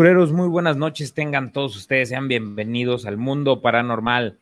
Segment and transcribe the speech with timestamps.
[0.00, 4.38] Muy buenas noches, tengan todos ustedes, sean bienvenidos al mundo paranormal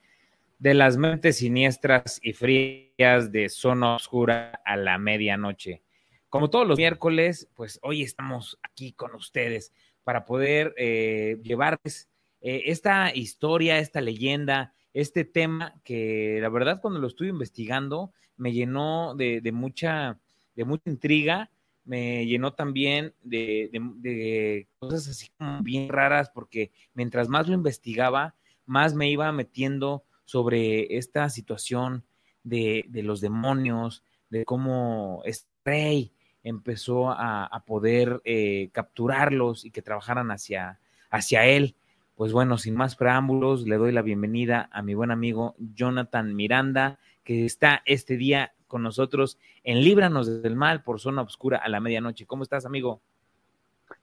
[0.61, 5.83] de las mentes siniestras y frías de zona oscura a la medianoche.
[6.29, 9.73] Como todos los miércoles, pues hoy estamos aquí con ustedes
[10.05, 12.09] para poder eh, llevarles
[12.41, 18.53] eh, esta historia, esta leyenda, este tema que la verdad cuando lo estuve investigando me
[18.53, 20.21] llenó de mucha,
[20.55, 21.51] de mucha intriga
[21.89, 28.35] me llenó también de, cosas así como bien raras, porque mientras más lo investigaba,
[28.67, 32.05] más me iba metiendo sobre esta situación
[32.45, 40.31] de, los demonios, de cómo este rey empezó a, poder eh, capturarlos y que trabajaran
[40.31, 40.81] hacia,
[41.11, 41.75] hacia él.
[42.17, 46.99] Pues bueno, sin más preámbulos, le doy la bienvenida a mi buen amigo Jonathan Miranda,
[47.29, 51.79] que está este día con nosotros en Líbranos del Mal por Zona Oscura a la
[51.79, 52.25] medianoche.
[52.25, 53.03] ¿Cómo estás, amigo?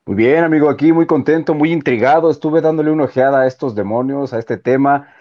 [0.06, 2.30] Muy bien, amigo, aquí muy contento, muy intrigado.
[2.30, 5.12] Estuve dándole una ojeada a estos demonios, a este tema.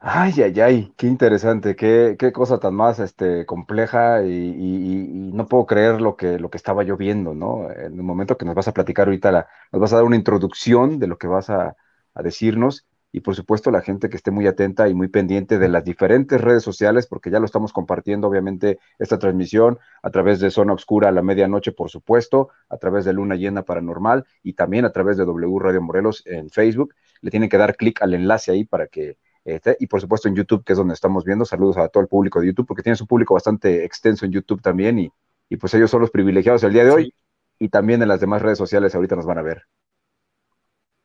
[0.00, 5.64] Ay, ay, ay, qué interesante, qué, qué cosa tan más este, compleja y, no puedo
[5.64, 7.70] creer lo que, lo que estaba yo viendo, ¿no?
[7.70, 10.98] En el momento que nos vas a platicar ahorita, nos vas a dar una introducción
[10.98, 11.76] de lo que vas a,
[12.14, 15.68] a decirnos y por supuesto la gente que esté muy atenta y muy pendiente de
[15.68, 20.50] las diferentes redes sociales, porque ya lo estamos compartiendo, obviamente, esta transmisión a través de
[20.50, 24.84] Zona Obscura a la medianoche, por supuesto, a través de Luna Llena Paranormal y también
[24.84, 26.92] a través de W Radio Morelos en Facebook.
[27.20, 30.34] Le tienen que dar clic al enlace ahí para que esté, y por supuesto en
[30.34, 31.44] YouTube, que es donde estamos viendo.
[31.44, 34.60] Saludos a todo el público de YouTube, porque tiene su público bastante extenso en YouTube
[34.60, 35.12] también, y,
[35.48, 37.14] y pues ellos son los privilegiados el día de hoy,
[37.60, 39.62] y también en las demás redes sociales ahorita nos van a ver.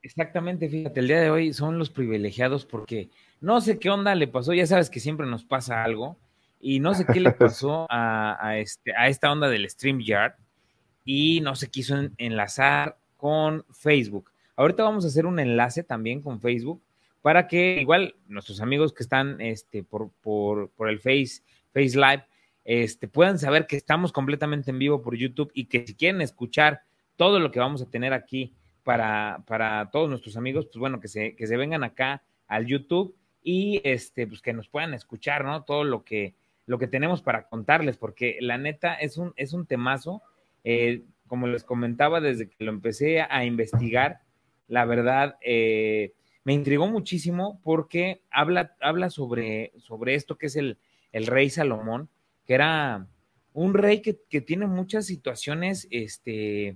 [0.01, 3.09] Exactamente, fíjate, el día de hoy son los privilegiados porque
[3.41, 6.17] no sé qué onda le pasó, ya sabes que siempre nos pasa algo,
[6.59, 10.33] y no sé qué le pasó a, este, a esta onda del StreamYard
[11.05, 14.31] y no se quiso enlazar con Facebook.
[14.55, 16.81] Ahorita vamos a hacer un enlace también con Facebook
[17.21, 21.41] para que igual nuestros amigos que están este, por, por, por el Face,
[21.73, 22.25] Face Live
[22.65, 26.81] este, puedan saber que estamos completamente en vivo por YouTube y que si quieren escuchar
[27.15, 28.53] todo lo que vamos a tener aquí
[28.89, 33.15] para, para todos nuestros amigos, pues bueno, que se, que se vengan acá al YouTube
[33.43, 35.61] y este, pues que nos puedan escuchar, ¿no?
[35.63, 36.33] Todo lo que,
[36.65, 40.23] lo que tenemos para contarles, porque la neta es un, es un temazo.
[40.63, 44.21] Eh, como les comentaba desde que lo empecé a investigar,
[44.67, 46.13] la verdad eh,
[46.43, 50.79] me intrigó muchísimo porque habla, habla sobre, sobre esto que es el,
[51.11, 52.09] el rey Salomón,
[52.43, 53.05] que era
[53.53, 56.75] un rey que, que tiene muchas situaciones este,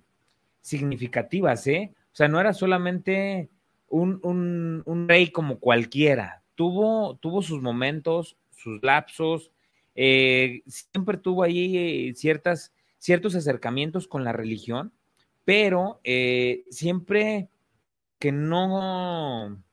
[0.62, 1.92] significativas, ¿eh?
[2.14, 3.50] O sea, no era solamente
[3.90, 9.52] un, rey como cualquiera, tuvo, tuvo sus momentos, sus lapsos,
[9.96, 11.76] eh, siempre tuvo ahí
[12.10, 14.94] eh, ciertas, ciertos acercamientos con la religión,
[15.44, 17.50] pero eh, siempre
[18.20, 19.64] que no,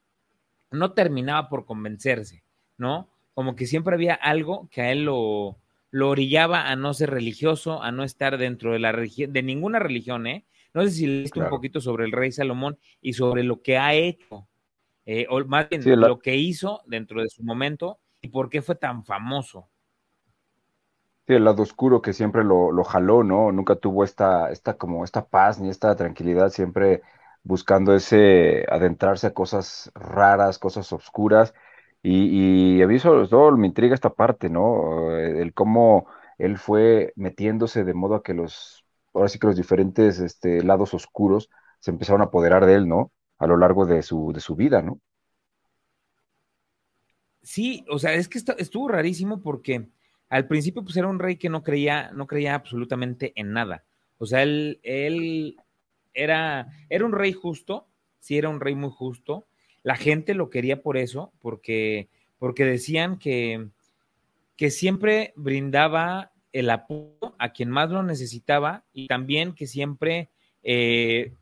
[0.71, 2.43] no terminaba por convencerse,
[2.79, 3.11] ¿no?
[3.35, 5.59] Como que siempre había algo que a él lo,
[5.91, 10.27] lo orillaba a no ser religioso, a no estar dentro de la de ninguna religión,
[10.27, 10.47] ¿eh?
[10.75, 13.95] No sé si leíste un poquito sobre el rey Salomón y sobre lo que ha
[13.95, 14.49] hecho,
[15.07, 18.77] eh, o más bien lo que hizo dentro de su momento y por qué fue
[18.77, 19.71] tan famoso.
[21.27, 23.53] Sí, el lado oscuro que siempre lo, lo jaló, ¿no?
[23.53, 27.03] Nunca tuvo esta, esta, como esta paz ni esta tranquilidad, siempre
[27.45, 31.55] buscando ese adentrarse a cosas raras, cosas oscuras.
[32.03, 35.17] Y, y a mí sobre todo me intriga esta parte, ¿no?
[35.17, 36.07] El cómo
[36.39, 40.95] él fue metiéndose de modo a que los ahora sí que los diferentes este, lados
[40.95, 41.51] oscuros
[41.81, 43.13] se empezaron a apoderar de él, ¿no?
[43.39, 45.01] A lo largo de su, de su vida, ¿no?
[47.43, 49.89] Sí, o sea, es que estuvo rarísimo porque
[50.29, 53.85] al principio pues era un rey que no creía, no creía absolutamente en nada.
[54.19, 55.57] O sea, él, él
[56.13, 57.89] era, era un rey justo,
[58.21, 59.47] sí era un rey muy justo.
[59.83, 62.09] La gente lo quería por eso, porque,
[62.39, 63.69] porque decían que,
[64.57, 70.31] que siempre brindaba el apoyo a quien más lo necesitaba y también que siempre
[70.63, 71.35] eh,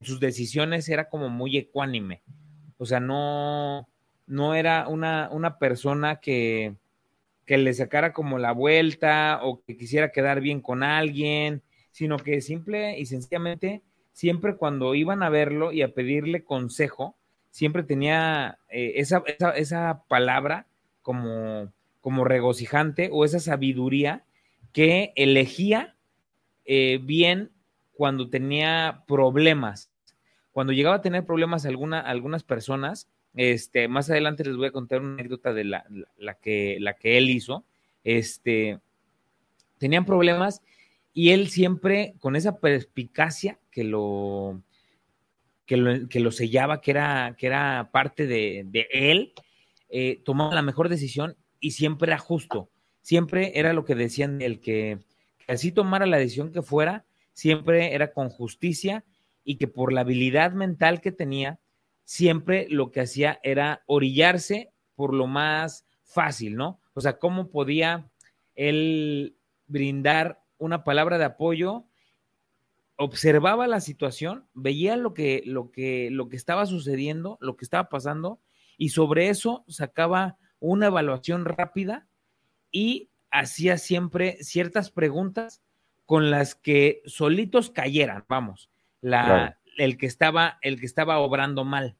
[0.00, 2.22] sus decisiones era como muy ecuánime.
[2.78, 3.88] O sea, no,
[4.26, 6.74] no era una, una persona que,
[7.46, 12.40] que le sacara como la vuelta o que quisiera quedar bien con alguien, sino que
[12.40, 13.82] simple y sencillamente,
[14.12, 17.16] siempre cuando iban a verlo y a pedirle consejo,
[17.50, 20.66] siempre tenía eh, esa, esa, esa, palabra
[21.02, 24.24] como, como regocijante o esa sabiduría
[24.74, 25.96] que elegía
[26.66, 27.52] eh, bien
[27.92, 29.90] cuando tenía problemas.
[30.52, 35.00] Cuando llegaba a tener problemas alguna, algunas personas, este, más adelante les voy a contar
[35.00, 35.84] una anécdota de la,
[36.42, 37.64] que, la que él hizo.
[38.02, 38.80] Este,
[39.78, 40.60] tenían problemas
[41.12, 44.60] y él siempre con esa perspicacia que lo,
[45.66, 49.32] que lo, que lo sellaba, que era, que era parte de, él,
[49.88, 52.70] eh, tomaba la mejor decisión y siempre era justo.
[53.04, 54.98] Siempre era lo que decían el que,
[55.46, 57.04] así tomara la decisión que fuera,
[57.34, 59.04] siempre era con justicia
[59.44, 61.60] y que por la habilidad mental que tenía,
[62.04, 66.80] siempre lo que hacía era orillarse por lo más fácil, ¿no?
[66.94, 68.08] O sea, cómo podía
[68.54, 69.36] él
[69.66, 71.84] brindar una palabra de apoyo,
[72.96, 77.90] observaba la situación, veía lo que, lo que, lo que estaba sucediendo, lo que estaba
[77.90, 78.40] pasando,
[78.78, 82.08] y sobre eso sacaba una evaluación rápida
[82.74, 85.62] y hacía siempre ciertas preguntas
[86.06, 88.68] con las que solitos cayeran, vamos,
[89.00, 91.96] la, el, que estaba, el que estaba obrando mal.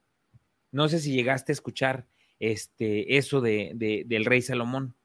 [0.71, 2.05] No sé si llegaste a escuchar
[2.39, 4.95] este, eso de, del rey Salomón.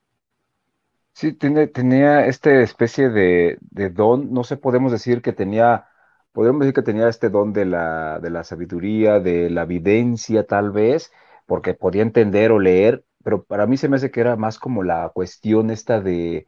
[1.13, 3.57] Sí, tiene, tenía esta especie de,
[3.93, 5.87] don, no sé, podemos decir que tenía,
[6.33, 10.73] podemos decir que tenía este don de la, de la sabiduría, de la evidencia tal
[10.73, 11.13] vez,
[11.47, 14.83] porque podía entender o leer, pero para mí se me hace que era más como
[14.83, 16.47] la cuestión esta de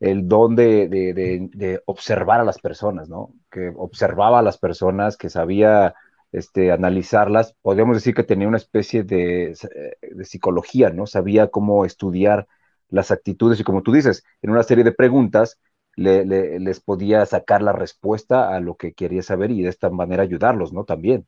[0.00, 3.34] el don de, de observar a las personas, ¿no?
[3.50, 5.94] Que observaba a las personas, que sabía
[6.32, 9.56] este, analizarlas, podríamos decir que tenía una especie de,
[10.02, 11.06] de, psicología, ¿no?
[11.06, 12.46] Sabía cómo estudiar
[12.88, 15.58] las actitudes y como tú dices, en una serie de preguntas
[15.96, 20.22] le, les podía sacar la respuesta a lo que quería saber y de esta manera
[20.22, 20.84] ayudarlos, ¿no?
[20.84, 21.26] También.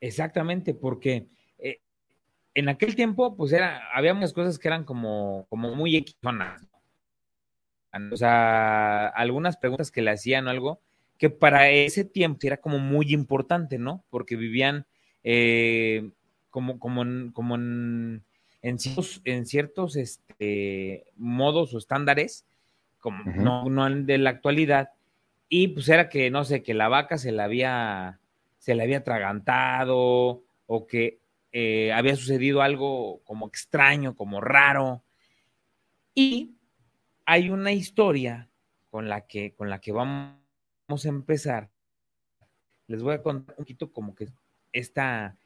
[0.00, 1.28] Exactamente, porque
[2.58, 6.66] en aquel tiempo, pues era, había muchas cosas que eran como, como muy equizonas.
[8.12, 10.80] O sea, algunas preguntas que le hacían o algo,
[11.18, 14.04] que para ese tiempo era como muy importante, ¿no?
[14.10, 14.86] Porque vivían
[15.22, 16.10] eh,
[16.50, 18.24] como, como, en, como en,
[18.78, 22.44] ciertos, en ciertos este, modos o estándares,
[22.98, 24.90] como no, no de la actualidad,
[25.48, 28.18] y pues era que, no sé, que la vaca se la había,
[28.58, 31.18] se la había atragantado, o que
[31.60, 35.02] eh, había sucedido algo como extraño, como raro.
[36.14, 36.54] Y
[37.26, 38.48] hay una historia
[38.90, 40.38] con la que, con la que vamos
[41.04, 41.68] a empezar,
[42.86, 44.28] les voy a contar un poquito como que
[44.72, 45.36] esta,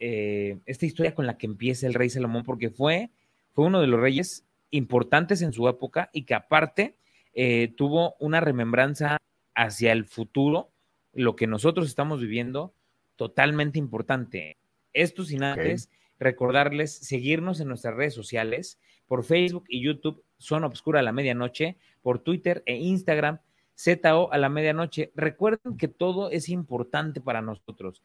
[0.00, 3.10] eh, esta historia con la que empieza el rey Salomón, porque fue,
[3.52, 6.96] fue uno de los reyes importantes en su época y que aparte
[7.32, 9.18] eh, tuvo una remembranza
[9.54, 10.72] hacia el futuro,
[11.12, 12.74] lo que nosotros estamos viviendo,
[13.14, 14.56] totalmente importante.
[14.92, 21.00] Esto sin antes recordarles seguirnos en nuestras redes sociales, por Facebook y YouTube, Zona Obscura
[21.00, 23.40] a la Medianoche, por Twitter e Instagram,
[23.76, 25.10] ZO a la medianoche.
[25.14, 28.02] Recuerden que todo es importante para nosotros.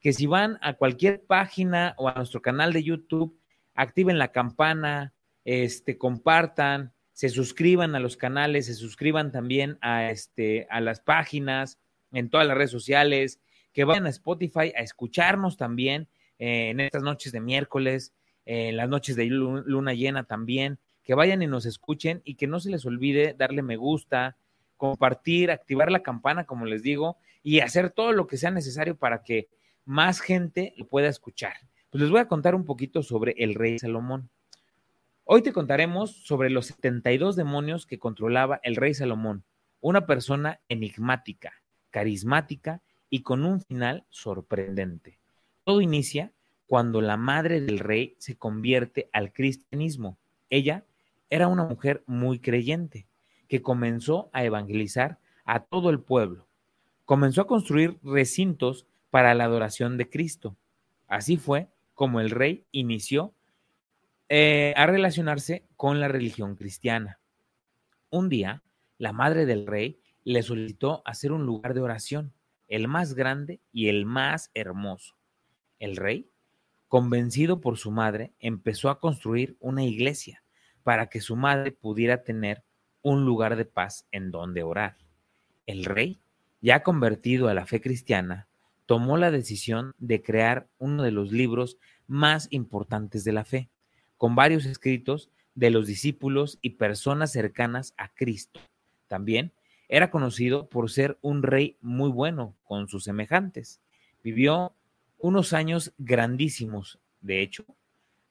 [0.00, 3.38] Que si van a cualquier página o a nuestro canal de YouTube,
[3.74, 5.12] activen la campana,
[5.44, 11.78] este, compartan, se suscriban a los canales, se suscriban también a, este, a las páginas,
[12.12, 13.40] en todas las redes sociales,
[13.72, 18.12] que vayan a Spotify a escucharnos también eh, en estas noches de miércoles,
[18.44, 22.60] en las noches de luna llena también, que vayan y nos escuchen y que no
[22.60, 24.36] se les olvide darle me gusta,
[24.76, 29.22] compartir, activar la campana, como les digo, y hacer todo lo que sea necesario para
[29.22, 29.48] que
[29.84, 31.54] más gente lo pueda escuchar.
[31.90, 34.28] Pues les voy a contar un poquito sobre el rey Salomón.
[35.24, 39.44] Hoy te contaremos sobre los 72 demonios que controlaba el rey Salomón,
[39.80, 41.52] una persona enigmática,
[41.90, 45.18] carismática y con un final sorprendente.
[45.66, 46.32] Todo inicia
[46.68, 50.16] cuando la madre del rey se convierte al cristianismo.
[50.48, 50.84] Ella
[51.28, 53.08] era una mujer muy creyente
[53.48, 56.46] que comenzó a evangelizar a todo el pueblo.
[57.04, 60.56] Comenzó a construir recintos para la adoración de Cristo.
[61.08, 63.34] Así fue como el rey inició
[64.28, 67.18] eh, a relacionarse con la religión cristiana.
[68.10, 68.62] Un día,
[68.98, 72.32] la madre del rey le solicitó hacer un lugar de oración,
[72.68, 75.15] el más grande y el más hermoso.
[75.78, 76.30] El rey,
[76.88, 80.42] convencido por su madre, empezó a construir una iglesia
[80.82, 82.62] para que su madre pudiera tener
[83.02, 84.96] un lugar de paz en donde orar.
[85.66, 86.20] El rey,
[86.60, 88.48] ya convertido a la fe cristiana,
[88.86, 93.68] tomó la decisión de crear uno de los libros más importantes de la fe,
[94.16, 98.60] con varios escritos de los discípulos y personas cercanas a Cristo.
[99.08, 99.52] También
[99.88, 103.80] era conocido por ser un rey muy bueno con sus semejantes.
[104.22, 104.74] Vivió
[105.18, 106.98] unos años grandísimos.
[107.20, 107.64] De hecho,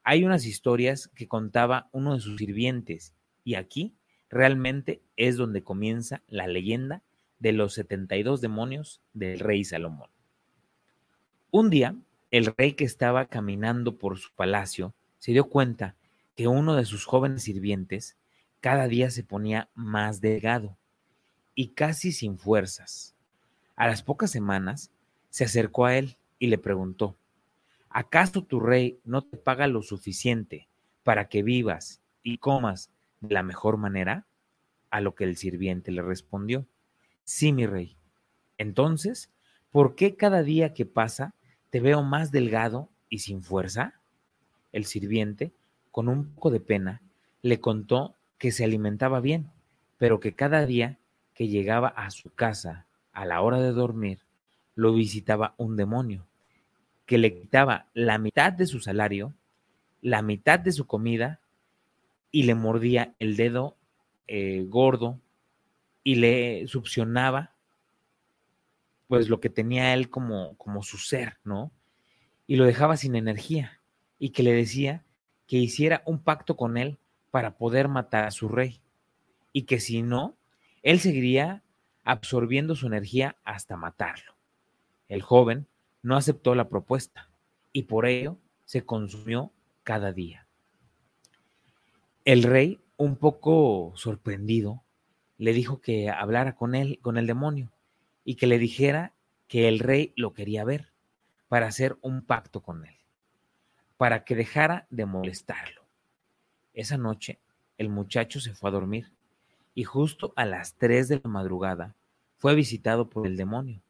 [0.03, 3.13] hay unas historias que contaba uno de sus sirvientes
[3.43, 3.93] y aquí
[4.29, 7.01] realmente es donde comienza la leyenda
[7.39, 10.09] de los 72 demonios del rey Salomón.
[11.51, 11.95] Un día,
[12.31, 15.95] el rey que estaba caminando por su palacio se dio cuenta
[16.35, 18.17] que uno de sus jóvenes sirvientes
[18.61, 20.77] cada día se ponía más delgado
[21.55, 23.15] y casi sin fuerzas.
[23.75, 24.91] A las pocas semanas
[25.29, 27.17] se acercó a él y le preguntó,
[27.89, 30.67] ¿acaso tu rey no te paga lo suficiente
[31.03, 34.25] para que vivas y comas de la mejor manera?
[34.89, 36.65] A lo que el sirviente le respondió,
[37.23, 37.97] sí, mi rey.
[38.57, 39.29] Entonces,
[39.71, 41.33] ¿por qué cada día que pasa
[41.69, 43.99] te veo más delgado y sin fuerza?
[44.71, 45.53] El sirviente,
[45.91, 47.01] con un poco de pena,
[47.41, 49.51] le contó que se alimentaba bien,
[49.97, 50.97] pero que cada día
[51.33, 54.24] que llegaba a su casa a la hora de dormir,
[54.75, 56.27] lo visitaba un demonio,
[57.05, 59.33] que le quitaba la mitad de su salario,
[60.01, 61.39] la mitad de su comida,
[62.31, 63.77] y le mordía el dedo
[64.27, 65.21] eh, gordo
[66.03, 67.53] y le succionaba
[69.07, 71.71] pues lo que tenía él como, como su ser, ¿no?
[72.45, 73.79] Y lo dejaba sin energía
[74.19, 75.05] y que le decía
[75.47, 76.97] que hiciera un pacto con él
[77.31, 78.81] para poder matar a su rey
[79.53, 80.35] y que si no,
[80.83, 81.63] él seguiría
[82.03, 84.34] absorbiendo su energía hasta matarlo.
[85.07, 85.67] El joven
[86.01, 87.29] no aceptó la propuesta
[87.71, 89.51] y por ello se consumió
[89.83, 90.47] cada día.
[92.23, 94.83] El rey, un poco sorprendido,
[95.37, 97.71] le dijo que hablara con él, con el demonio,
[98.23, 99.13] y que le dijera
[99.47, 100.91] que el rey lo quería ver
[101.47, 102.95] para hacer un pacto con él,
[103.97, 105.83] para que dejara de molestarlo.
[106.73, 107.39] Esa noche
[107.77, 109.11] el muchacho se fue a dormir
[109.73, 111.95] y justo a las tres de la madrugada
[112.37, 113.81] fue visitado por el demonio.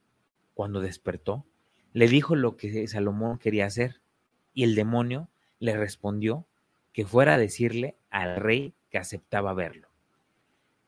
[0.56, 1.46] Cuando despertó,
[1.94, 4.02] le dijo lo que Salomón quería hacer
[4.54, 6.48] y el demonio le respondió
[6.94, 9.90] que fuera a decirle al rey que aceptaba verlo.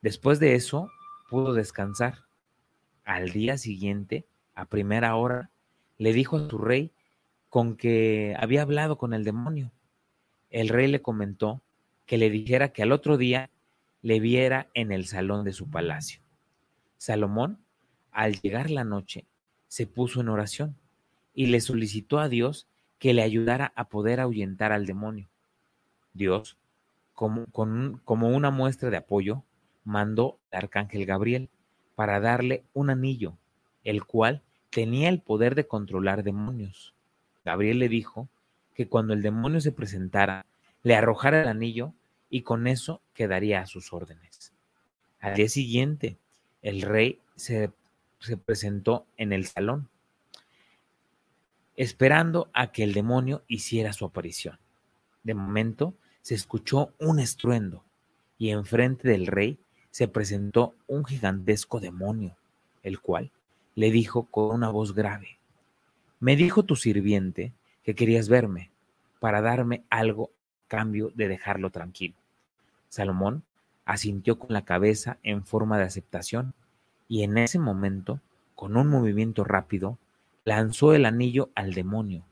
[0.01, 0.89] Después de eso,
[1.29, 2.23] pudo descansar.
[3.03, 5.51] Al día siguiente, a primera hora,
[5.97, 6.91] le dijo a su rey
[7.49, 9.73] con que había hablado con el demonio.
[10.49, 11.61] El rey le comentó
[12.05, 13.49] que le dijera que al otro día
[14.01, 16.21] le viera en el salón de su palacio.
[16.97, 17.59] Salomón,
[18.11, 19.25] al llegar la noche,
[19.67, 20.75] se puso en oración
[21.33, 22.67] y le solicitó a Dios
[22.99, 25.29] que le ayudara a poder ahuyentar al demonio.
[26.13, 26.57] Dios,
[27.13, 27.45] como,
[28.03, 29.43] como una muestra de apoyo,
[29.83, 31.49] mandó al arcángel Gabriel
[31.95, 33.37] para darle un anillo,
[33.83, 36.93] el cual tenía el poder de controlar demonios.
[37.45, 38.27] Gabriel le dijo
[38.75, 40.45] que cuando el demonio se presentara,
[40.83, 41.93] le arrojara el anillo
[42.29, 44.53] y con eso quedaría a sus órdenes.
[45.19, 46.17] Al día siguiente,
[46.61, 47.71] el rey se,
[48.19, 49.89] se presentó en el salón,
[51.75, 54.57] esperando a que el demonio hiciera su aparición.
[55.23, 57.83] De momento, se escuchó un estruendo
[58.37, 59.59] y enfrente del rey
[59.91, 62.35] se presentó un gigantesco demonio,
[62.83, 63.31] el cual
[63.75, 65.39] le dijo con una voz grave,
[66.19, 68.71] me dijo tu sirviente que querías verme
[69.19, 70.31] para darme algo
[70.65, 72.15] a cambio de dejarlo tranquilo.
[72.89, 73.43] Salomón
[73.85, 76.53] asintió con la cabeza en forma de aceptación
[77.07, 78.19] y en ese momento,
[78.55, 79.97] con un movimiento rápido,
[80.43, 82.23] lanzó el anillo al demonio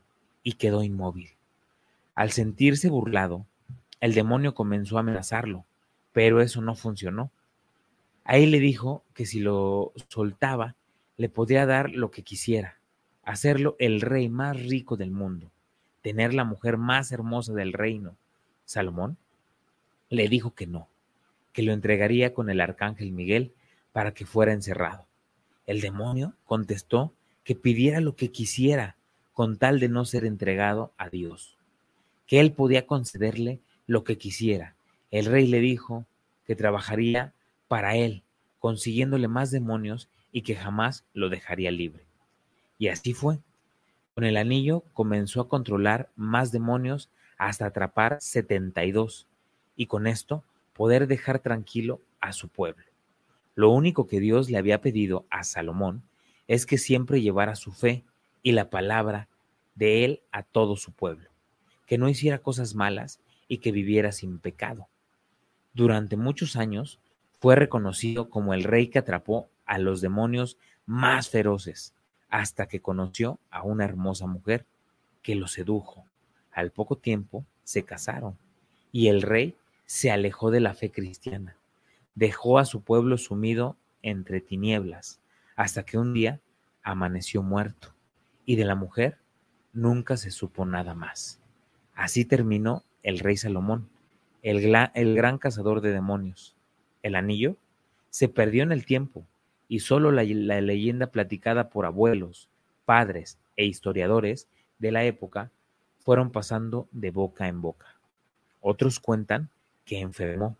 [0.43, 1.31] y quedó inmóvil.
[2.13, 3.45] Al sentirse burlado,
[3.99, 5.65] el demonio comenzó a amenazarlo,
[6.13, 7.31] pero eso no funcionó.
[8.23, 10.75] Ahí le dijo que si lo soltaba,
[11.17, 12.79] le podía dar lo que quisiera,
[13.23, 15.51] hacerlo el rey más rico del mundo,
[16.01, 18.15] tener la mujer más hermosa del reino.
[18.65, 19.17] Salomón
[20.09, 20.87] le dijo que no,
[21.53, 23.53] que lo entregaría con el arcángel Miguel
[23.95, 25.05] para que fuera encerrado.
[25.65, 27.13] El demonio contestó
[27.45, 28.97] que pidiera lo que quisiera
[29.31, 31.55] con tal de no ser entregado a Dios,
[32.27, 34.75] que él podía concederle lo que quisiera.
[35.11, 36.05] El rey le dijo
[36.45, 37.31] que trabajaría
[37.69, 38.23] para él,
[38.59, 42.03] consiguiéndole más demonios y que jamás lo dejaría libre.
[42.77, 43.39] Y así fue.
[44.13, 49.25] Con el anillo comenzó a controlar más demonios hasta atrapar 72
[49.77, 52.83] y con esto poder dejar tranquilo a su pueblo.
[53.55, 56.03] Lo único que Dios le había pedido a Salomón
[56.47, 58.03] es que siempre llevara su fe
[58.43, 59.27] y la palabra
[59.75, 61.29] de él a todo su pueblo,
[61.85, 64.87] que no hiciera cosas malas y que viviera sin pecado.
[65.73, 66.99] Durante muchos años
[67.39, 71.93] fue reconocido como el rey que atrapó a los demonios más feroces,
[72.29, 74.65] hasta que conoció a una hermosa mujer
[75.21, 76.05] que lo sedujo.
[76.51, 78.37] Al poco tiempo se casaron
[78.91, 81.57] y el rey se alejó de la fe cristiana,
[82.15, 85.19] dejó a su pueblo sumido entre tinieblas,
[85.55, 86.39] hasta que un día
[86.83, 87.93] amaneció muerto,
[88.45, 89.17] y de la mujer
[89.73, 91.39] nunca se supo nada más.
[91.93, 93.89] Así terminó el rey Salomón,
[94.41, 94.71] el,
[95.15, 96.55] gran cazador de demonios.
[97.03, 97.57] El anillo
[98.09, 99.25] se perdió en el tiempo,
[99.67, 102.49] y solo la leyenda platicada por abuelos,
[102.85, 105.51] padres e historiadores de la época
[105.99, 107.87] fueron pasando de boca en boca.
[108.61, 109.49] Otros cuentan
[109.85, 110.55] que enfermó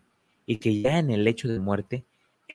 [0.46, 2.06] y que ya en el lecho de muerte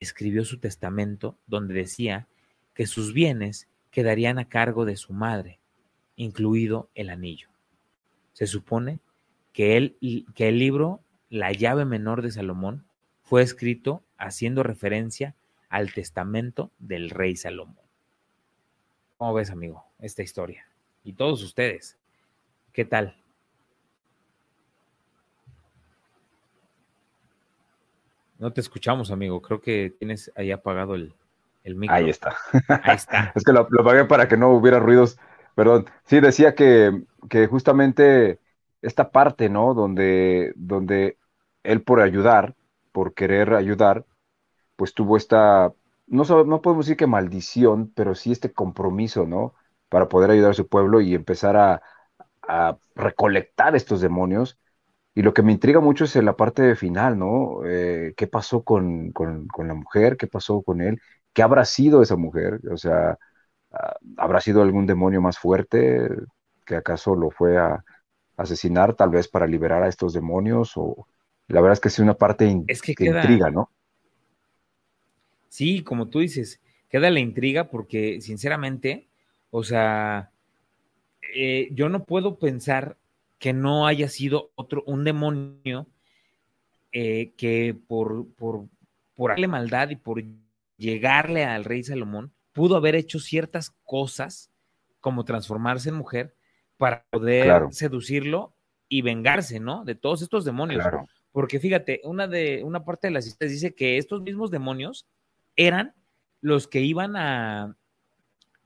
[0.01, 2.27] escribió su testamento donde decía
[2.75, 5.59] que sus bienes quedarían a cargo de su madre,
[6.17, 7.49] incluido el anillo.
[8.33, 9.01] Se supone
[9.53, 9.97] que el,
[10.35, 12.87] que el libro La llave menor de Salomón
[13.23, 15.37] fue escrito haciendo referencia
[15.69, 17.77] al testamento del rey Salomón.
[19.17, 20.67] ¿Cómo ves, amigo, esta historia?
[21.05, 21.99] Y todos ustedes,
[22.73, 23.20] ¿qué tal?
[28.41, 29.43] No te escuchamos, amigo.
[29.43, 31.15] Creo que tienes ahí apagado el,
[31.63, 31.95] el micro.
[31.95, 32.35] Ahí está.
[32.83, 33.33] Ahí está.
[33.37, 35.19] es que lo, lo, apagué para que no hubiera ruidos.
[35.55, 35.85] Perdón.
[36.07, 38.39] Sí, decía que, que justamente
[38.81, 39.75] esta parte, ¿no?
[39.75, 41.19] Donde, donde
[41.63, 42.55] él por ayudar,
[42.93, 44.07] por querer ayudar,
[44.77, 45.75] pues tuvo esta,
[46.07, 49.55] no, no podemos decir que maldición, pero sí este compromiso, ¿no?
[49.91, 51.83] Para poder ayudar a su pueblo y empezar a,
[52.49, 54.59] a recolectar estos demonios
[55.21, 57.61] y lo que me intriga mucho es en la parte final, ¿no?
[57.67, 60.17] Eh, ¿Qué pasó con, con, la mujer?
[60.17, 60.99] ¿Qué pasó con él?
[61.35, 62.59] ¿Qué habrá sido esa mujer?
[62.73, 63.19] O sea,
[63.71, 66.09] ah, ¿habrá sido algún demonio más fuerte
[66.65, 67.85] que acaso lo fue a
[68.39, 70.73] asesinar, tal vez para liberar a estos demonios?
[70.77, 71.07] O
[71.49, 73.71] la verdad es que es una parte es que, intriga, ¿no?
[75.51, 79.07] Sí, como tú dices, queda la intriga porque, sinceramente,
[79.51, 80.31] o sea,
[81.37, 82.97] eh, yo no puedo pensar
[83.41, 85.89] que no haya sido otro, un demonio
[86.93, 88.69] eh, que por, por,
[89.15, 90.23] por darle maldad y por
[90.77, 94.51] llegarle al rey Salomón, pudo haber hecho ciertas cosas,
[95.01, 96.37] como transformarse en mujer,
[96.77, 98.55] para poder seducirlo
[98.91, 99.85] y vengarse, ¿no?
[99.85, 100.85] De todos estos demonios.
[101.33, 105.07] Porque fíjate, una, de, una parte de las historias dice que estos mismos demonios
[105.57, 105.95] eran
[106.43, 107.75] los que iban a,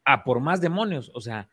[0.04, 1.12] a por más demonios.
[1.14, 1.48] O sea,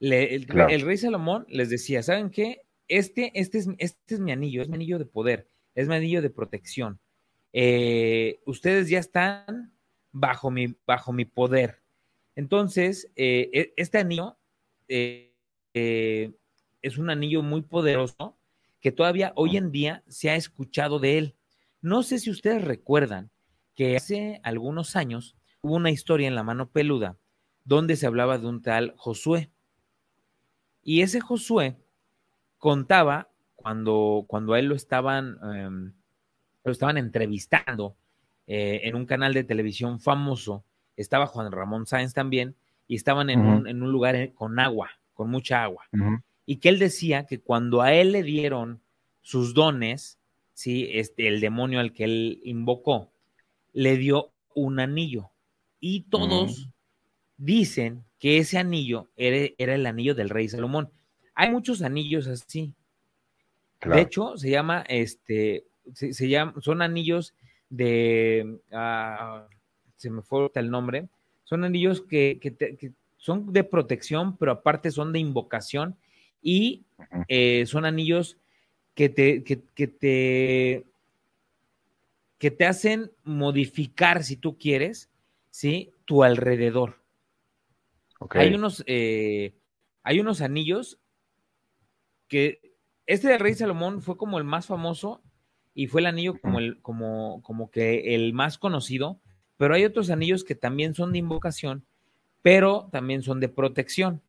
[0.00, 2.62] el, rey Salomón les decía, ¿saben qué?
[2.86, 6.22] Este, este, es, este es mi anillo, es mi anillo de poder, es mi anillo
[6.22, 7.00] de protección.
[7.52, 9.72] Eh, ustedes ya están
[10.12, 11.82] bajo mi, bajo mi poder.
[12.36, 14.38] Entonces, eh, e, este anillo
[14.88, 15.34] eh,
[15.74, 18.38] es un anillo muy poderoso
[18.80, 21.36] que todavía hoy en día se ha escuchado de él.
[21.80, 23.30] No sé si ustedes recuerdan
[23.74, 27.18] que hace algunos años hubo una historia en la mano peluda
[27.64, 29.50] donde se hablaba de un tal Josué.
[30.82, 31.76] Y ese Josué
[32.58, 35.92] contaba cuando, cuando a él lo estaban, em,
[36.64, 37.96] lo estaban entrevistando
[38.46, 40.64] eh, en un canal de televisión famoso,
[40.96, 45.62] estaba Juan Ramón Sáenz también, y estaban en, un, lugar eh, con agua, con mucha
[45.62, 45.84] agua.
[46.46, 48.80] Y que él decía que cuando a él le dieron
[49.20, 50.18] sus dones,
[50.54, 50.88] ¿sí?
[50.92, 53.12] este, el demonio al que él invocó,
[53.74, 55.30] le dio un anillo.
[55.80, 56.70] Y todos
[57.38, 60.90] dicen que ese anillo era, el anillo del rey Salomón.
[61.34, 62.74] Hay muchos anillos así.
[63.80, 67.32] De hecho, se llama, este, se, llama, son anillos
[67.70, 69.46] de, ah,
[69.96, 71.08] se me fue el nombre,
[71.44, 72.40] son anillos que,
[73.16, 75.96] son de protección, pero aparte son de invocación
[76.42, 76.82] y
[77.28, 78.36] eh, son anillos
[78.94, 80.84] que te, que, te,
[82.38, 85.08] que te hacen modificar, si tú quieres,
[85.50, 85.92] ¿sí?
[86.04, 86.97] Tu alrededor.
[88.30, 89.54] Hay unos, eh,
[90.02, 90.98] hay unos anillos
[92.26, 92.60] que
[93.06, 95.22] este del rey Salomón fue como el más famoso
[95.74, 99.20] y fue el anillo como el, como, como que el más conocido,
[99.56, 101.84] pero hay otros anillos que también son de invocación,
[102.42, 104.20] pero también son de protección,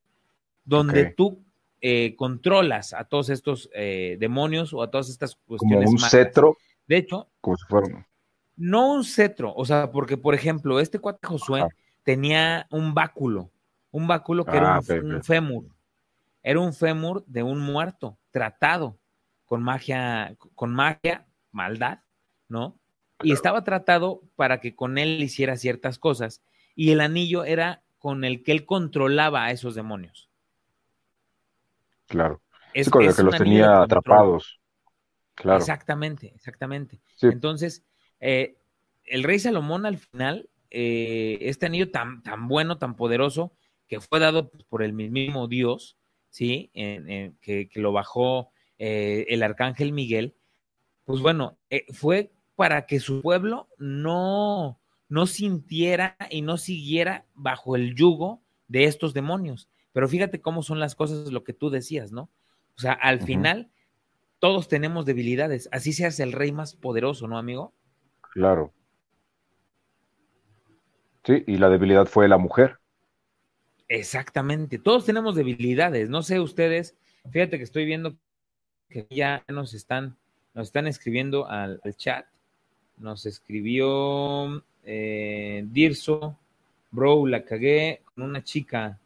[0.63, 1.43] donde tú
[1.81, 5.85] eh, controlas a todos estos eh, demonios o a todas estas cuestiones.
[5.85, 6.57] Como un cetro.
[6.87, 8.07] De hecho, como si fuera...
[8.55, 11.65] no un cetro, o sea, porque por ejemplo, este cuate Josué
[12.03, 13.51] tenía un báculo,
[13.91, 15.65] un báculo que era ah, un, fémur.
[16.43, 18.97] Era un fémur de un muerto, tratado
[19.45, 21.99] con magia, con magia, maldad,
[22.47, 22.79] ¿no?
[23.21, 26.41] Y estaba tratado para que con él hiciera ciertas cosas.
[26.75, 30.29] Y el anillo era con el que él controlaba a esos demonios.
[32.07, 32.41] Claro.
[32.73, 34.59] Es, con el que los tenía atrapados.
[35.35, 35.59] Claro.
[35.59, 37.01] Exactamente, exactamente.
[37.21, 37.83] Entonces,
[38.19, 38.57] eh,
[39.03, 43.53] el rey Salomón al final, eh, este anillo tan, tan bueno, tan poderoso,
[43.89, 45.97] que fue dado pues, por el mismo Dios,
[46.29, 46.71] ¿sí?
[46.73, 50.35] que, lo bajó eh, el arcángel Miguel,
[51.03, 57.75] pues bueno, eh, fue para que su pueblo no, no sintiera y no siguiera bajo
[57.75, 59.69] el yugo de estos demonios.
[59.91, 62.29] Pero fíjate cómo son las cosas, lo que tú decías, ¿no?
[62.77, 63.71] O sea, al final
[64.37, 67.73] todos tenemos debilidades, así se hace el rey más poderoso, ¿no, amigo?
[68.33, 68.71] Claro.
[71.25, 72.79] Sí, y la debilidad fue la mujer.
[73.89, 76.95] Exactamente, todos tenemos debilidades, no sé ustedes,
[77.31, 78.15] fíjate que estoy viendo
[78.87, 80.15] que ya nos están,
[80.53, 82.27] nos están escribiendo al, chat,
[82.97, 86.37] nos escribió eh, Dirso,
[86.91, 88.99] Bro, la cagué con una chica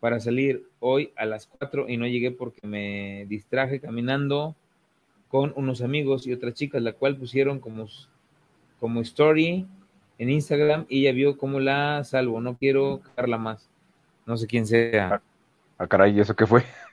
[0.00, 4.54] para salir hoy a las 4 y no llegué porque me distraje caminando
[5.28, 7.86] con unos amigos y otras chicas, la cual pusieron como,
[8.80, 9.66] como story
[10.18, 12.40] en Instagram y ella vio cómo la salvo.
[12.40, 13.68] No quiero cagarla más.
[14.26, 15.14] No sé quién sea.
[15.14, 15.22] Ah,
[15.78, 16.64] ah caray, ¿y eso qué fue?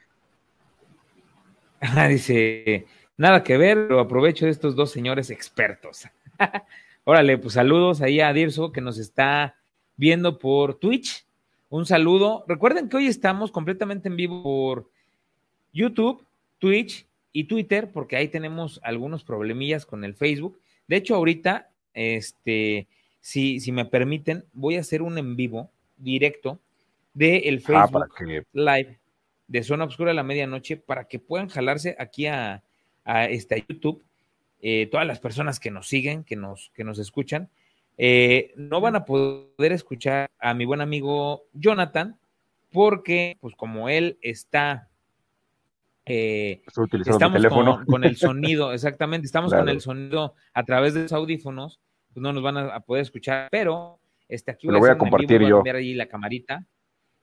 [2.09, 2.85] dice,
[3.17, 6.07] nada que ver, pero aprovecho de estos dos señores expertos.
[7.03, 9.55] Órale, pues saludos ahí a Dirso que nos está
[9.97, 11.25] viendo por Twitch.
[11.69, 12.45] Un saludo.
[12.47, 14.89] Recuerden que hoy estamos completamente en vivo por
[15.73, 16.23] YouTube,
[16.59, 20.59] Twitch y Twitter, porque ahí tenemos algunos problemillas con el Facebook.
[20.87, 22.87] De hecho, ahorita, este,
[23.19, 26.59] si, si me permiten, voy a hacer un en vivo directo
[27.13, 28.99] de el ah, Facebook Live
[29.47, 32.63] de Zona Oscura a la medianoche para que puedan jalarse aquí a,
[33.05, 34.03] a este, YouTube.
[34.61, 37.49] Eh, todas las personas que nos siguen, que nos, que nos escuchan,
[37.97, 42.17] eh, no van a poder escuchar a mi buen amigo Jonathan,
[42.71, 44.87] porque, pues como él está,
[46.05, 51.79] eh, estamos con, el sonido, exactamente, estamos con el sonido a través de los audífonos,
[52.13, 53.99] pues no nos van a, poder escuchar, pero
[54.29, 55.61] este, aquí lo voy a compartir yo.
[55.61, 56.65] Voy a ahí la camarita.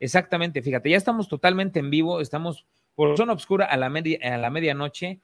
[0.01, 4.39] Exactamente, fíjate, ya estamos totalmente en vivo, estamos por zona oscura a la, media, a
[4.39, 5.21] la medianoche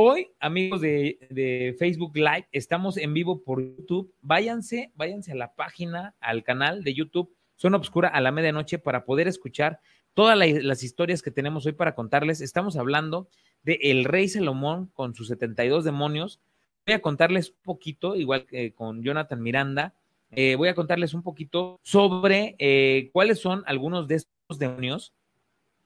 [0.00, 4.14] Hoy, amigos de, Facebook Live, estamos en vivo por YouTube.
[4.20, 9.04] Váyanse, váyanse a la página, al canal de YouTube Zona Obscura a la medianoche para
[9.04, 9.80] poder escuchar
[10.14, 12.40] todas las historias que tenemos hoy para contarles.
[12.40, 13.28] Estamos hablando
[13.64, 16.40] de El Rey Salomón con sus 72 demonios.
[16.86, 19.94] Voy a contarles un poquito, igual que con Jonathan Miranda,
[20.30, 25.14] eh, voy a contarles un poquito sobre eh, cuáles son algunos de estos demonios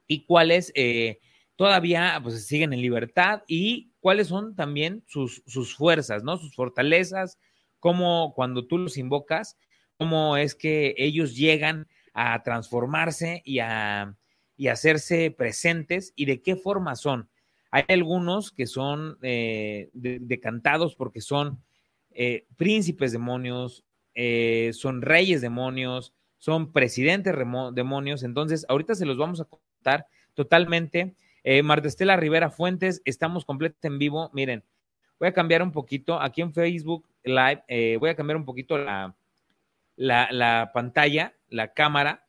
[0.07, 1.21] y cuáles eh,
[1.57, 6.37] todavía pues, siguen en libertad y cuáles son también sus, sus fuerzas, ¿no?
[6.37, 7.39] Sus fortalezas,
[7.79, 9.57] cómo cuando tú los invocas,
[9.97, 14.17] cómo es que ellos llegan a transformarse y a,
[14.57, 17.29] y hacerse presentes y de qué forma son.
[17.71, 21.63] Hay algunos que son eh, decantados porque son
[22.11, 27.35] eh, príncipes demonios, eh, son reyes demonios, son presidentes
[27.73, 28.23] demonios.
[28.23, 33.99] Entonces, ahorita se los vamos a contar totalmente eh, Martestela Rivera Fuentes, estamos completamente en
[33.99, 34.31] vivo.
[34.33, 34.65] Miren,
[35.19, 38.79] voy a cambiar un poquito aquí en Facebook Live, eh, voy a cambiar un poquito
[38.79, 39.17] la,
[39.97, 42.27] la, pantalla, la cámara.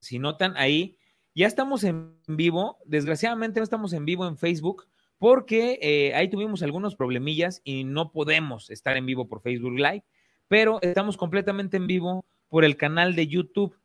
[0.00, 0.98] Si notan ahí,
[1.34, 2.78] ya estamos en vivo.
[2.84, 4.86] Desgraciadamente no estamos en vivo en Facebook
[5.18, 10.04] porque eh, ahí tuvimos algunos problemillas y no podemos estar en vivo por Facebook Live,
[10.54, 13.76] pero estamos completamente en vivo por el canal de YouTube.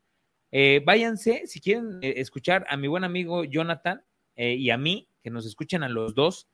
[0.86, 4.04] váyanse, si quieren escuchar a mi buen amigo Jonathan,
[4.36, 6.48] eh, y a mí, que nos escuchen a los dos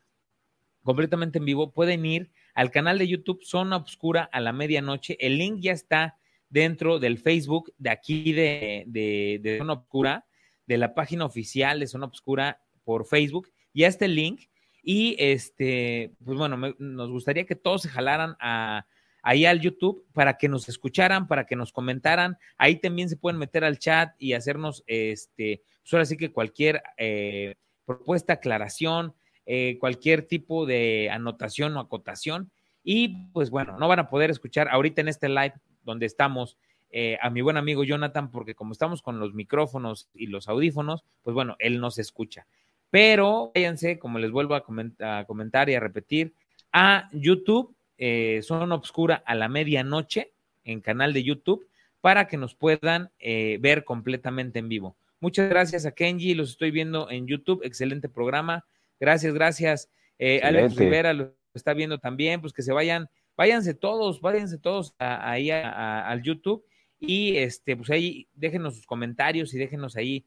[0.82, 5.18] completamente en vivo, pueden ir al canal de YouTube Zona Obscura a la medianoche.
[5.20, 6.16] El link ya está
[6.48, 10.24] dentro del Facebook de aquí de, de, Zona Obscura,
[10.64, 13.52] de la página oficial de Zona Obscura por Facebook.
[13.74, 14.44] Ya está el link.
[14.82, 18.86] Y este, pues bueno, nos gustaría que todos se jalaran a,
[19.26, 22.38] ahí al YouTube para que nos escucharan, para que nos comentaran.
[22.56, 27.56] Ahí también se pueden meter al chat y hacernos, este, pues ahora que cualquier eh,
[27.84, 32.52] propuesta, aclaración, eh, cualquier tipo de anotación o acotación.
[32.84, 36.56] Y pues bueno, no van a poder escuchar ahorita en este live donde estamos
[36.90, 41.04] eh, a mi buen amigo Jonathan, porque como estamos con los micrófonos y los audífonos,
[41.24, 42.46] pues bueno, él nos escucha.
[42.90, 46.32] Pero váyanse, como les vuelvo a, comentar, y a repetir,
[46.72, 50.32] a YouTube, eh, Zona Obscura a la medianoche,
[50.64, 51.68] en canal de YouTube,
[52.00, 54.96] para que nos puedan ver completamente en vivo.
[55.20, 58.66] Muchas gracias a Kenji, los estoy viendo en YouTube, excelente programa.
[59.00, 59.90] Gracias, gracias.
[60.18, 64.94] Eh, Alex Rivera lo está viendo también, pues que se vayan, váyanse todos, váyanse todos
[64.98, 66.64] ahí al YouTube
[66.98, 70.26] y este, pues ahí déjenos sus comentarios y déjenos ahí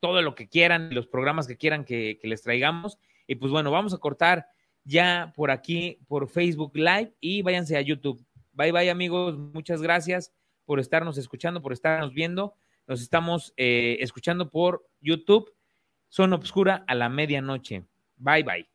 [0.00, 2.98] todo lo que quieran, los programas que quieran que, que les traigamos.
[3.26, 4.46] Y pues bueno, vamos a cortar
[4.84, 8.24] ya por aquí, por Facebook Live y váyanse a YouTube.
[8.52, 10.32] Bye bye amigos, muchas gracias
[10.64, 12.54] por estarnos escuchando, por estarnos viendo.
[12.86, 15.52] Nos estamos eh, escuchando por YouTube.
[16.08, 17.84] Zona Obscura a la medianoche.
[18.16, 18.68] Bye bye.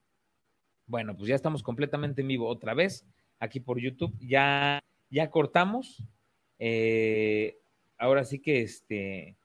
[0.88, 3.06] Bueno, pues ya estamos completamente en vivo otra vez
[3.40, 4.16] aquí por YouTube.
[4.20, 6.04] Ya, ya cortamos.
[6.60, 7.58] Eh,
[7.98, 9.36] ahora sí que este,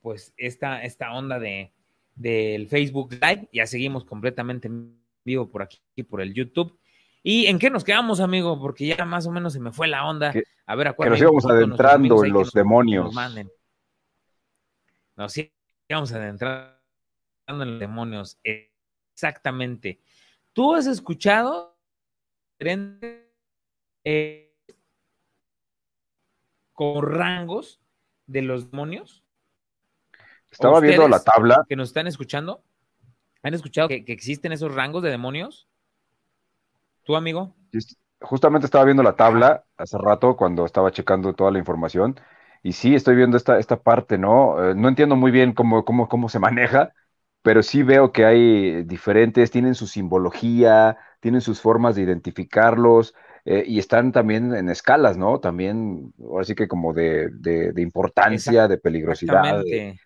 [0.00, 1.72] pues esta, esta onda de
[2.20, 4.94] del Facebook Live, ya seguimos completamente en
[5.30, 6.78] vivo por aquí, por el YouTube.
[7.22, 8.58] ¿Y en qué nos quedamos, amigo?
[8.58, 10.32] Porque ya más o menos se me fue la onda.
[10.66, 13.14] a ver, a Que nos íbamos adentrando en los demonios.
[15.16, 15.34] Nos
[15.88, 16.74] íbamos adentrando
[17.46, 18.38] en los demonios.
[18.42, 20.00] Exactamente.
[20.52, 21.78] ¿Tú has escuchado
[24.04, 24.54] eh,
[26.72, 27.80] con rangos
[28.26, 29.24] de los demonios?
[30.50, 31.64] Estaba viendo la tabla.
[31.68, 32.64] Que nos están escuchando.
[33.42, 35.68] ¿Han escuchado que, existen esos rangos de demonios?
[37.04, 37.54] ¿Tú, amigo?
[38.20, 42.20] Justamente estaba viendo la tabla hace rato cuando estaba checando toda la información.
[42.62, 44.70] Y sí, estoy viendo esta, esta parte, ¿no?
[44.70, 46.92] Eh, no entiendo muy bien cómo, cómo, cómo se maneja,
[47.40, 53.14] pero sí veo que hay diferentes, tienen su simbología, tienen sus formas de identificarlos.
[53.46, 55.40] Eh, y están también en escalas, ¿no?
[55.40, 59.98] También, ahora sí que como de, de, importancia, de peligrosidad, de,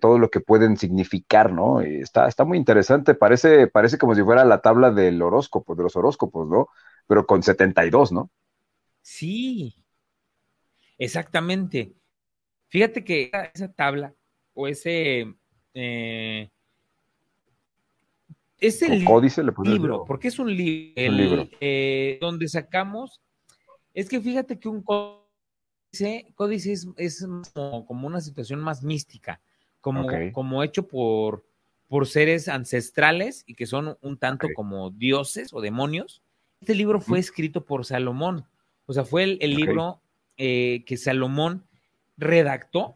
[0.00, 1.80] todo lo que pueden significar, ¿no?
[1.80, 5.96] está, está muy interesante, parece, parece como si fuera la tabla del horóscopo, de los
[5.96, 6.68] horóscopos, ¿no?
[7.06, 8.30] Pero con 72, ¿no?
[9.00, 9.76] Sí,
[10.98, 11.94] exactamente.
[12.68, 14.14] Fíjate que esa tabla
[14.54, 15.34] o ese...
[15.74, 16.50] Eh,
[18.58, 23.20] es el códice, le libro, porque es un, libro eh, donde sacamos,
[23.92, 29.40] es que fíjate que un códice, códice es, es como, una situación más mística,
[29.84, 31.44] como, como hecho por,
[31.88, 36.22] por seres ancestrales y que son un tanto como dioses o demonios.
[36.62, 38.46] Este libro fue escrito por Salomón,
[38.86, 40.00] o sea, fue el, libro
[40.38, 41.66] eh, que Salomón
[42.16, 42.94] redactó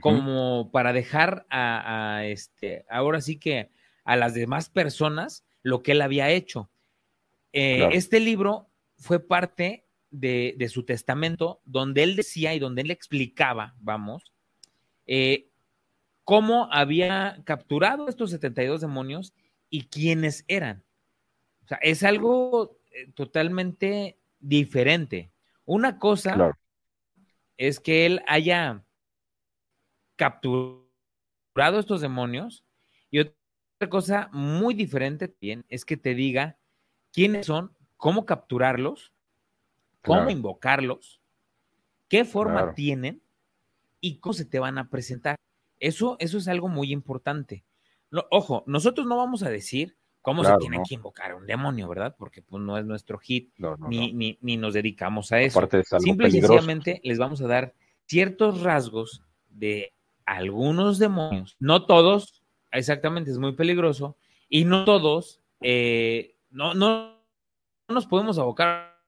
[0.00, 3.70] como para dejar a, este, ahora sí que
[4.02, 6.68] a las demás personas lo que él había hecho.
[7.52, 13.76] Eh, este libro fue parte de, su testamento donde él decía y donde él explicaba,
[13.78, 14.32] vamos,
[15.06, 15.49] eh,
[16.30, 19.34] cómo había capturado estos 72 demonios
[19.68, 20.84] y quiénes eran.
[21.64, 25.32] O sea, es algo eh, totalmente diferente.
[25.64, 26.56] Una cosa
[27.56, 28.84] es que él haya
[30.14, 32.64] capturado estos demonios
[33.10, 33.34] y otra
[33.80, 36.58] otra cosa muy diferente también es que te diga
[37.12, 39.10] quiénes son, cómo capturarlos,
[40.02, 41.18] cómo invocarlos,
[42.06, 43.22] qué forma tienen
[43.98, 45.40] y cómo se te van a presentar.
[45.80, 47.64] Eso, eso es algo muy importante.
[48.30, 52.14] ojo, nosotros no vamos a decir cómo se tiene que invocar a un demonio, ¿verdad?
[52.18, 53.52] Porque pues, no es nuestro hit,
[53.88, 55.60] ni, ni, nos dedicamos a eso.
[55.98, 57.74] Simple y sencillamente les vamos a dar
[58.06, 59.92] ciertos rasgos de
[60.26, 62.40] algunos demonios, no todos,
[62.72, 64.16] Exactamente, es muy peligroso.
[64.48, 67.20] Y no todos, eh, no, no,
[67.88, 68.98] nos podemos abocar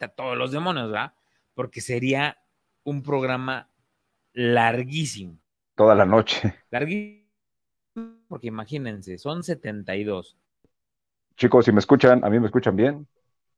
[0.00, 1.14] a todos los demonios, ¿verdad?
[1.54, 2.38] Porque sería
[2.84, 3.70] un programa
[4.32, 5.38] larguísimo.
[5.78, 6.56] Toda la noche.
[6.72, 7.22] Larguísimo,
[8.26, 10.36] porque imagínense, son 72.
[11.36, 13.06] Chicos, si me escuchan, a mí me escuchan bien,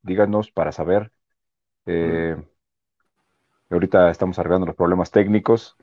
[0.02, 1.10] díganos para saber.
[1.86, 2.36] Eh,
[3.70, 5.78] ahorita estamos arreglando los problemas técnicos.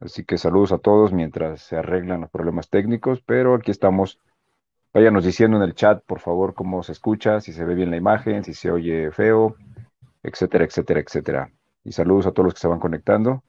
[0.00, 4.18] Así que saludos a todos mientras se arreglan los problemas técnicos, pero aquí estamos.
[4.94, 7.98] Váyanos diciendo en el chat, por favor, cómo se escucha, si se ve bien la
[7.98, 9.54] imagen, si se oye feo,
[10.22, 11.52] etcétera, etcétera, etcétera.
[11.84, 13.44] Y saludos a todos los que se van conectando.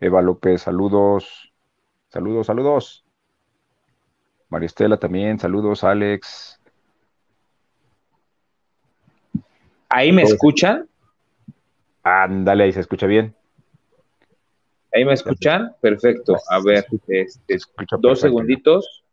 [0.00, 1.52] Eva López, saludos.
[2.08, 3.04] Saludos, saludos.
[4.48, 6.60] María Estela también, saludos, Alex.
[9.88, 10.88] ¿Ahí me escuchan?
[12.02, 13.34] Ándale, ahí se escucha bien.
[14.92, 15.74] ¿Ahí me escuchan?
[15.80, 16.36] Perfecto.
[16.48, 17.58] A ver, este,
[18.00, 19.04] dos segunditos.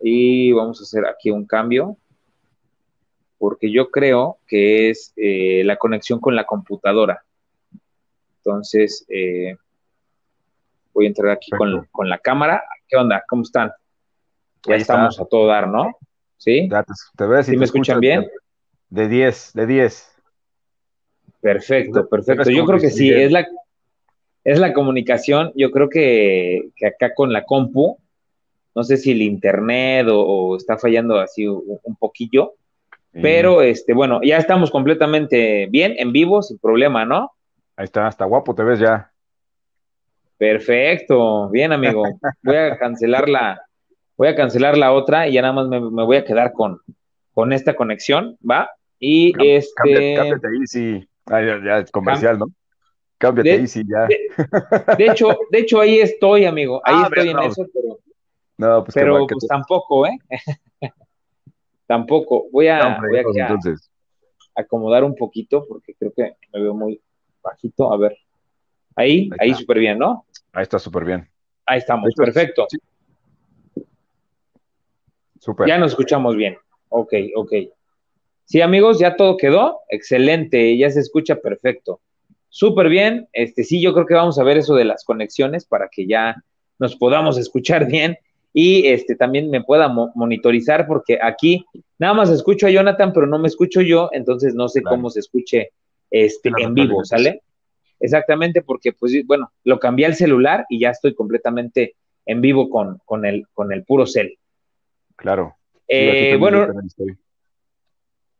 [0.00, 1.96] Y vamos a hacer aquí un cambio.
[3.38, 7.24] Porque yo creo que es eh, la conexión con la computadora.
[8.44, 9.56] Entonces, eh,
[10.92, 12.62] voy a entrar aquí con, la cámara.
[12.86, 13.24] ¿Qué onda?
[13.26, 13.72] ¿Cómo están?
[14.66, 15.96] Ya estamos a todo dar, ¿no?
[16.36, 16.68] ¿Sí?
[17.16, 18.26] te, ves ¿Sí me escuchan bien?
[18.90, 20.16] De 10, de 10.
[21.40, 22.50] Perfecto, perfecto.
[22.50, 23.46] Yo creo que sí, es la,
[24.44, 25.50] es la comunicación.
[25.54, 27.98] Yo creo que, acá con la compu,
[28.74, 32.54] no sé si el internet o, está fallando así un, poquillo,
[33.12, 37.30] pero este, bueno, ya estamos completamente bien, en vivo, sin problema, ¿no?
[37.76, 39.10] Ahí está, hasta guapo te ves ya.
[40.36, 42.04] Perfecto, bien amigo.
[42.42, 43.60] Voy a cancelar la,
[44.16, 46.80] voy a cancelar la otra y ya nada más me, voy a quedar con,
[47.32, 48.70] con esta conexión, ¿va?
[48.98, 50.14] Y este.
[50.14, 51.08] Cámbiate ahí, sí.
[51.26, 52.46] Ah, ya, es comercial, ¿no?
[53.18, 54.06] Cámbiate ahí, sí, ya.
[54.96, 56.80] De, hecho, de hecho, ahí estoy, amigo.
[56.84, 57.98] Ahí ah, estoy en eso, pero.
[58.56, 60.16] No, pues, pero pues tampoco, ¿eh?
[61.86, 62.46] tampoco.
[62.52, 63.56] Voy a, voy a,
[64.54, 67.00] acomodar un poquito porque creo que me veo muy
[67.44, 67.92] bajito.
[67.92, 68.16] A ver.
[68.96, 70.24] Ahí, ahí, súper bien, ¿no?
[70.52, 71.28] Ahí está súper bien.
[71.66, 72.66] Ahí estamos, perfecto.
[75.40, 75.66] Super.
[75.66, 76.56] Ya nos escuchamos bien.
[76.88, 77.52] Ok, ok.
[78.44, 79.80] Sí, amigos, ya todo quedó.
[79.88, 82.00] Excelente, ya se escucha perfecto.
[82.48, 83.28] Súper bien.
[83.32, 86.36] Este, sí, yo creo que vamos a ver eso de las conexiones para que ya
[86.78, 88.16] nos podamos escuchar bien
[88.52, 91.66] y este también me pueda monitorizar porque aquí
[91.98, 95.20] nada más escucho a Jonathan, pero no me escucho yo, entonces no sé cómo se
[95.20, 95.72] escuche
[96.10, 97.42] este, en vivo, ¿sale?
[98.00, 102.98] Exactamente, porque pues bueno, lo cambié al celular y ya estoy completamente en vivo con,
[103.04, 104.38] con, el, con el puro cel.
[105.16, 105.56] Claro.
[105.88, 106.66] Eh, bueno,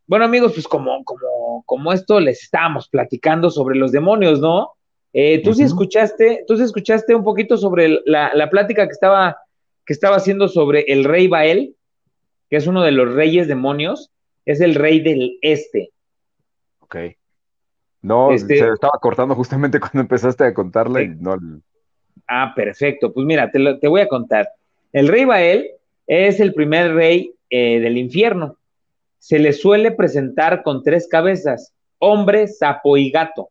[0.07, 4.73] bueno, amigos, pues como, como, como esto les estábamos platicando sobre los demonios, ¿no?
[5.13, 9.39] Eh, tú sí escuchaste, tú sí escuchaste un poquito sobre la, la, plática que estaba,
[9.87, 11.77] que estaba haciendo sobre el rey Bael,
[12.51, 14.11] que es uno de los reyes demonios,
[14.45, 15.91] es el rey del este.
[16.81, 16.97] Ok.
[18.05, 21.09] No, este se estaba cortando justamente cuando empezaste a contarle.
[21.19, 21.37] no...
[22.27, 23.13] Ah, perfecto.
[23.13, 24.49] Pues mira, te, te voy a contar.
[24.93, 25.71] El rey Bael
[26.07, 28.57] es el primer rey eh, del infierno
[29.25, 33.49] se le suele presentar con tres cabezas, hombre, sapo y gato.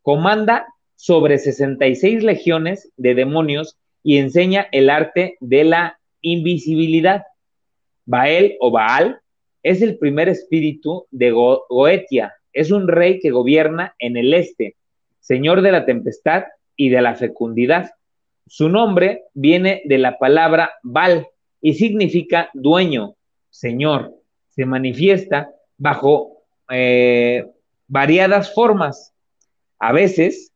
[0.00, 7.24] Comanda sobre 66 legiones de demonios y enseña el arte de la invisibilidad.
[8.06, 9.20] Bael o Baal
[9.64, 12.34] es el primer espíritu de Goetia.
[12.58, 14.76] Es un rey que gobierna en el este,
[15.20, 16.44] señor de la tempestad
[16.76, 17.92] y de la fecundidad.
[18.46, 21.26] Su nombre viene de la palabra Baal
[21.60, 23.14] y significa dueño,
[23.50, 24.18] señor
[24.58, 27.46] se manifiesta bajo eh,
[27.86, 29.14] variadas formas,
[29.78, 30.52] a veces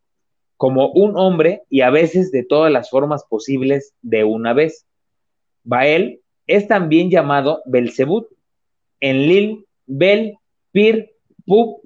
[0.56, 4.86] como un hombre y a veces de todas las formas posibles de una vez.
[5.62, 8.26] Bael es también llamado Belzebut,
[8.98, 10.36] en Lil, Bel,
[10.72, 11.12] Pir,
[11.46, 11.82] Pub,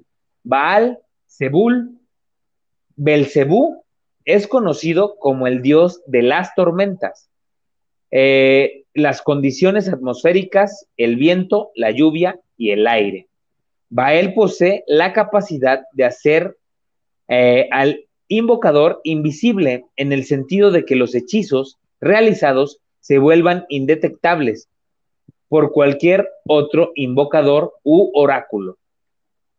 [0.46, 1.98] Baal, Zebul.
[2.94, 3.84] Belzebú
[4.24, 7.28] es conocido como el dios de las tormentas.
[8.12, 13.26] Eh, las condiciones atmosféricas, el viento, la lluvia y el aire.
[13.90, 16.56] Bael posee la capacidad de hacer
[17.28, 24.68] eh, al invocador invisible en el sentido de que los hechizos realizados se vuelvan indetectables
[25.48, 28.78] por cualquier otro invocador u oráculo.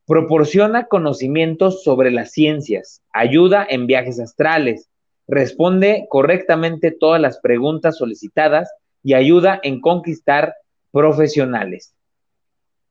[0.08, 4.90] Proporciona conocimientos sobre las ciencias, ayuda en viajes astrales,
[5.28, 8.72] responde correctamente todas las preguntas solicitadas
[9.04, 10.56] y ayuda en conquistar
[10.92, 11.94] profesionales.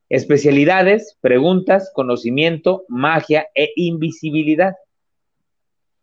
[0.09, 4.75] Especialidades, preguntas, conocimiento, magia e invisibilidad.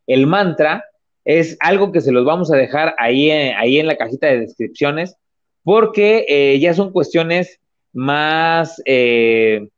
[0.07, 0.85] El mantra
[1.25, 4.41] es algo que se los vamos a dejar ahí, eh, ahí en la cajita de
[4.41, 5.17] descripciones
[5.63, 7.59] porque eh, ya son cuestiones
[7.93, 9.69] más, eh,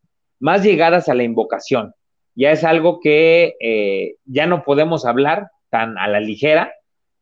[0.40, 1.94] más llegadas a la invocación.
[2.34, 6.72] Ya es algo que ya no podemos hablar tan a la ligera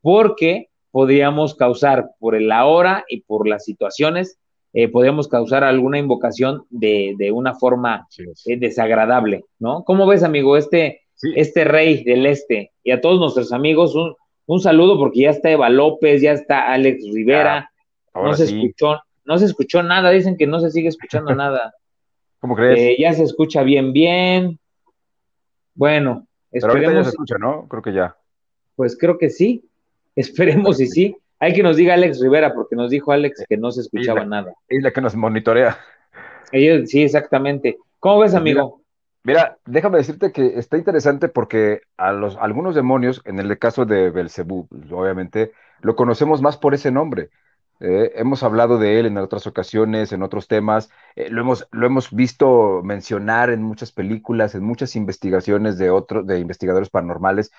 [0.01, 4.39] porque podríamos causar por la hora y por las situaciones,
[4.71, 8.07] eh, podríamos causar alguna invocación de, una forma
[8.45, 9.83] eh, desagradable, ¿no?
[9.83, 11.01] ¿Cómo ves, amigo, este,
[11.35, 12.71] este rey del este?
[12.81, 13.93] Y a todos nuestros amigos,
[14.47, 17.69] un, saludo porque ya está Eva López, ya está Alex Rivera,
[18.13, 21.73] no se escuchó, no se escuchó nada, dicen que no se sigue escuchando nada.
[22.39, 22.79] ¿Cómo crees?
[22.79, 24.59] Eh, ya se escucha bien, bien.
[25.73, 26.85] Bueno, esperemos.
[26.85, 27.67] Pero ya se escucha, ¿no?
[27.67, 28.15] Creo que ya.
[28.75, 29.67] Pues creo que sí.
[30.15, 31.17] Esperemos y sí.
[31.39, 34.53] Hay que nos diga Alex Rivera, porque nos dijo Alex que no se escuchaba nada.
[34.69, 35.77] Es la que nos monitorea.
[36.51, 37.77] sí, exactamente.
[37.99, 38.81] ¿Cómo ves, amigo?
[39.23, 44.11] Mira, déjame decirte que está interesante porque a los algunos demonios, en el caso de
[44.11, 47.31] Belcebú, obviamente, lo conocemos más por ese nombre.
[47.79, 51.85] Eh, hemos hablado de él en otras ocasiones, en otros temas, eh, lo, hemos, lo
[51.85, 57.51] hemos visto mencionar en muchas películas, en muchas investigaciones de otros, de investigadores paranormales,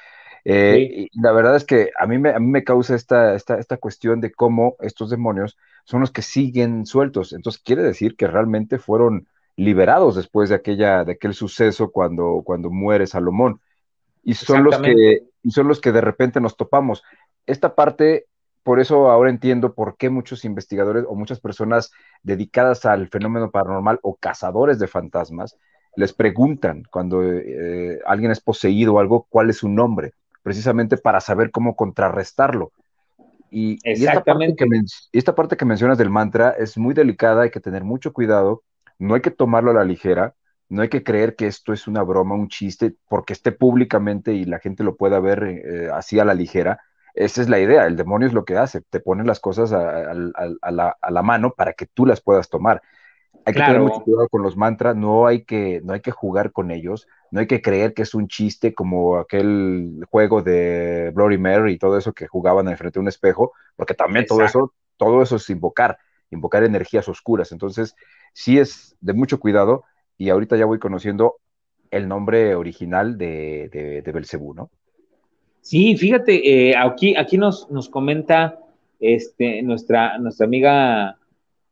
[0.48, 3.58] eh, y la verdad es que a mí me, a mí me causa esta, esta,
[3.58, 7.32] esta cuestión de cómo estos demonios son los que siguen sueltos.
[7.32, 9.26] Entonces quiere decir que realmente fueron
[9.56, 13.60] liberados después de, aquella, de aquel suceso cuando, cuando muere Salomón.
[14.22, 17.02] Y son, los que, y son los que de repente nos topamos.
[17.46, 18.26] Esta parte,
[18.66, 21.92] por eso ahora entiendo por qué muchos investigadores o muchas personas
[22.24, 25.56] dedicadas al fenómeno paranormal o cazadores de fantasmas
[25.94, 31.20] les preguntan cuando eh, alguien es poseído o algo, cuál es su nombre precisamente para
[31.20, 32.72] saber cómo contrarrestarlo.
[33.52, 34.66] Y, esta, parte que
[35.12, 38.64] esta parte que mencionas del mantra es muy delicada, hay que tener mucho cuidado,
[38.98, 40.34] no hay que tomarlo a la ligera,
[40.68, 44.44] no hay que creer que esto es una broma, un chiste, porque esté públicamente y
[44.44, 46.80] la gente lo pueda ver eh, así a la ligera.
[47.16, 50.12] Esa es la idea, el demonio es lo que hace, te pone las cosas a,
[50.12, 52.82] la, mano para que tú las puedas tomar.
[53.46, 56.52] Hay que tener mucho cuidado con los mantras, no hay que, no hay que jugar
[56.52, 61.38] con ellos, no hay que creer que es un chiste como aquel juego de Bloody
[61.38, 65.22] Mary y todo eso que jugaban enfrente de un espejo, porque también todo eso, todo
[65.22, 65.96] eso es invocar,
[66.30, 67.50] invocar energías oscuras.
[67.50, 67.96] Entonces,
[68.34, 69.84] sí es de mucho cuidado
[70.18, 71.36] y ahorita ya voy conociendo
[71.90, 74.70] el nombre original de, de, Belcebú, ¿no?
[75.66, 78.60] Sí, fíjate, eh, aquí, aquí nos, nos comenta
[79.00, 81.18] este, nuestra, nuestra amiga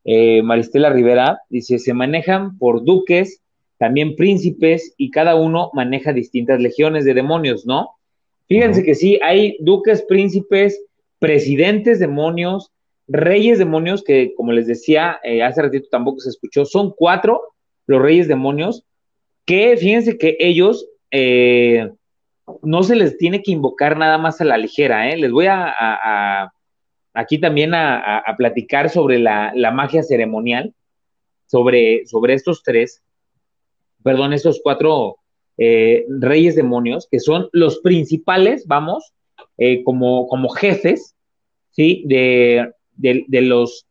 [0.04, 3.40] eh, Maristela Rivera, dice, se manejan por duques,
[3.78, 7.90] también príncipes, y cada uno maneja distintas legiones de demonios, ¿no?
[8.48, 10.84] Fíjense que sí, hay duques, príncipes,
[11.20, 12.72] presidentes demonios,
[13.06, 17.40] reyes demonios, que como les decía, eh, hace ratito tampoco se escuchó, son cuatro
[17.86, 18.82] los reyes demonios,
[19.44, 21.92] que fíjense que ellos eh,
[22.62, 25.16] no se les tiene que invocar nada más a la ligera, ¿eh?
[25.16, 26.52] Les voy a,
[27.12, 30.74] aquí también a, platicar sobre la, magia ceremonial,
[31.46, 33.02] sobre, sobre estos tres,
[34.02, 35.16] perdón, estos cuatro
[35.56, 39.12] eh, reyes demonios, que son los principales, vamos,
[39.56, 41.14] eh, como, como jefes,
[41.70, 42.04] ¿sí?
[42.06, 43.86] De, de, los,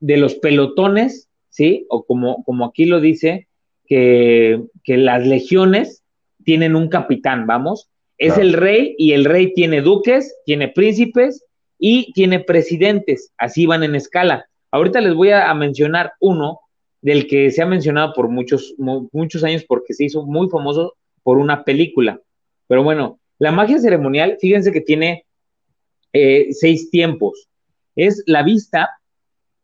[0.00, 1.86] de los pelotones, ¿sí?
[1.90, 3.46] O como, como aquí lo dice,
[3.86, 5.99] que, que las legiones
[6.44, 7.90] tienen un capitán, vamos.
[8.18, 11.44] Es el rey y el rey tiene duques, tiene príncipes
[11.78, 13.32] y tiene presidentes.
[13.38, 14.46] Así van en escala.
[14.70, 16.60] Ahorita les voy a, mencionar uno
[17.00, 21.38] del que se ha mencionado por muchos, muchos años porque se hizo muy famoso por
[21.38, 22.20] una película.
[22.66, 25.24] Pero bueno, la magia ceremonial, fíjense que tiene
[26.12, 27.48] eh, seis tiempos.
[27.96, 28.90] Es la vista,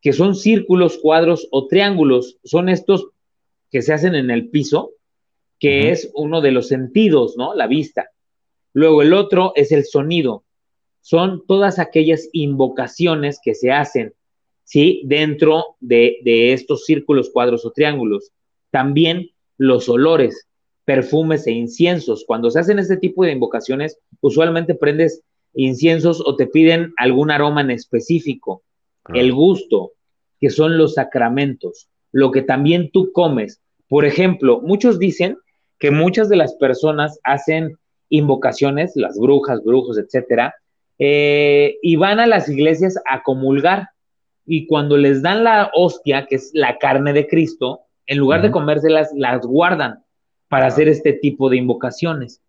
[0.00, 2.38] que son círculos, cuadros o triángulos.
[2.42, 3.08] Son estos
[3.70, 4.92] que se hacen en el piso
[5.58, 7.54] que es uno de los sentidos, ¿no?
[7.54, 8.10] La vista.
[8.72, 10.44] Luego el otro es el sonido.
[11.00, 14.12] Son todas aquellas invocaciones que se hacen,
[14.64, 15.02] ¿sí?
[15.06, 16.18] Dentro de,
[16.52, 18.32] estos círculos, cuadros o triángulos.
[18.70, 20.46] También los olores,
[20.84, 22.24] perfumes e inciensos.
[22.26, 25.22] Cuando se hacen este tipo de invocaciones, usualmente prendes
[25.54, 28.62] inciensos o te piden algún aroma en específico.
[29.14, 29.92] El gusto,
[30.40, 33.62] que son los sacramentos, lo que también tú comes.
[33.88, 35.38] Por ejemplo, muchos dicen
[35.78, 37.76] que muchas de las personas hacen
[38.08, 40.54] invocaciones, las brujas, brujos, etcétera,
[40.98, 43.90] eh, y van a las iglesias a comulgar.
[44.46, 48.52] Y cuando les dan la hostia, que es la carne de Cristo, en lugar de
[48.52, 50.04] comérselas, las guardan
[50.48, 52.40] para hacer este tipo de invocaciones.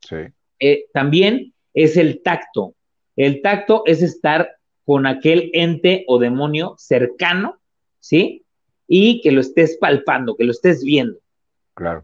[0.00, 0.16] Sí.
[0.60, 2.74] Eh, también es el tacto.
[3.16, 4.50] El tacto es estar
[4.84, 7.58] con aquel ente o demonio cercano,
[8.00, 8.44] ¿sí?
[8.86, 11.18] Y que lo estés palpando, que lo estés viendo.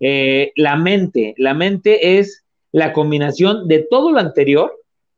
[0.00, 4.72] Eh, la mente, la mente es la combinación de todo lo anterior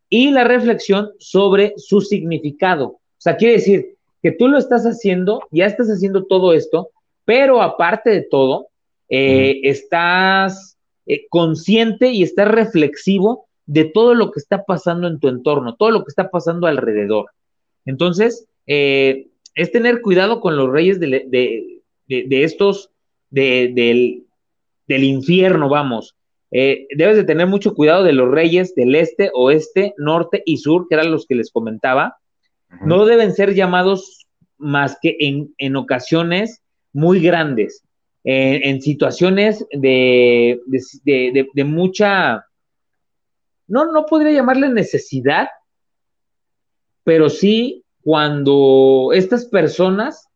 [0.09, 2.87] y la reflexión sobre su significado.
[2.87, 6.91] O sea, quiere decir que tú lo estás haciendo, ya estás haciendo todo esto,
[7.25, 8.69] pero aparte de todo,
[9.09, 10.77] eh, estás
[11.07, 15.91] eh, consciente y estás reflexivo de todo lo que está pasando en tu entorno, todo
[15.91, 17.27] lo que está pasando alrededor.
[17.85, 22.91] Entonces, es tener cuidado con los reyes de, estos,
[23.31, 24.27] del,
[24.87, 26.17] del infierno, vamos.
[26.51, 30.87] Eh, debes de tener mucho cuidado de los reyes del este, oeste, norte y sur,
[30.89, 32.17] que eran los que les comentaba.
[32.85, 34.27] No deben ser llamados
[34.59, 36.63] más que en, ocasiones
[36.93, 37.83] muy grandes,
[38.25, 40.61] en, situaciones de,
[41.05, 42.45] de, mucha,
[43.69, 45.49] no, no podría llamarle necesidad,
[47.05, 50.29] pero sí cuando estas personas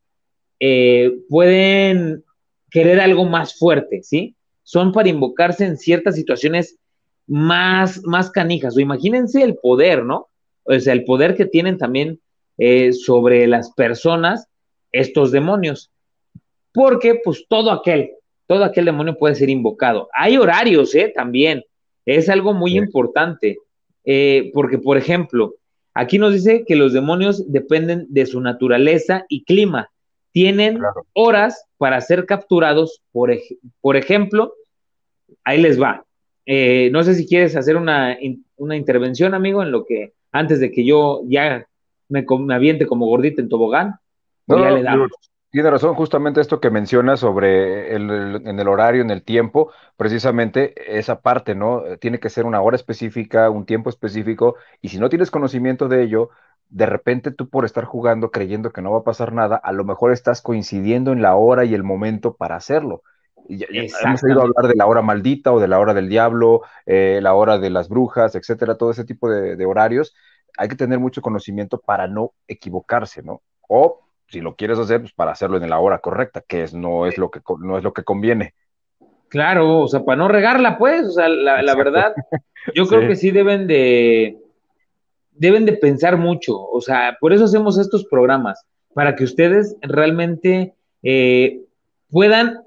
[0.61, 2.25] eh, pueden
[2.71, 4.37] querer algo más fuerte, ¿sí?
[4.63, 6.77] Son para invocarse en ciertas situaciones
[7.27, 8.77] más, más canijas.
[8.77, 10.29] O imagínense el poder, ¿no?
[10.65, 12.21] O sea, el poder que tienen también
[12.59, 14.49] eh, sobre las personas
[14.93, 15.91] estos demonios.
[16.73, 18.11] Porque, pues, todo aquel,
[18.47, 20.09] todo aquel demonio puede ser invocado.
[20.13, 21.13] Hay horarios, ¿eh?
[21.15, 21.65] También.
[22.05, 23.59] Es algo muy importante.
[24.05, 25.55] Eh, porque, por ejemplo,
[25.95, 29.91] aquí nos dice que los demonios dependen de su naturaleza y clima.
[30.33, 30.81] Tienen
[31.13, 33.33] horas para ser capturados, por,
[33.81, 34.55] por ejemplo,
[35.45, 36.05] ahí les va.
[36.47, 40.85] Eh, no sé si quieres hacer una, intervención, amigo, en lo que antes de que
[40.85, 41.67] yo ya
[42.09, 43.97] me, aviente como gordita en tobogán.
[44.47, 45.11] ya le damos.
[45.53, 50.75] Tiene razón, justamente esto que menciona sobre el, en el horario, en el tiempo, precisamente
[50.97, 51.83] esa parte, ¿no?
[51.99, 56.05] Tiene que ser una hora específica, un tiempo específico, y si no tienes conocimiento de
[56.05, 56.31] ello,
[56.71, 59.85] de repente tú por estar jugando creyendo que no va a pasar nada, a lo
[59.85, 63.03] mejor estás coincidiendo en la hora y el momento para hacerlo.
[63.49, 67.19] Ya, hemos oído hablar de la hora maldita o de la hora del diablo, eh,
[67.21, 70.15] la hora de las brujas, etcétera, todo ese tipo de, horarios.
[70.57, 73.43] Hay que tener mucho conocimiento para no equivocarse, ¿no?
[73.69, 77.07] O si lo quieres hacer, pues para hacerlo en la hora correcta, que es, no,
[77.07, 78.55] es lo que, no es lo que conviene.
[79.29, 82.15] Claro, o sea, para no regarla, pues, o sea, la, verdad,
[82.75, 84.40] yo creo que sí deben de,
[85.33, 88.65] deben de pensar mucho, o sea, por eso hacemos estos programas,
[88.95, 91.63] para que ustedes realmente eh,
[92.11, 92.61] puedan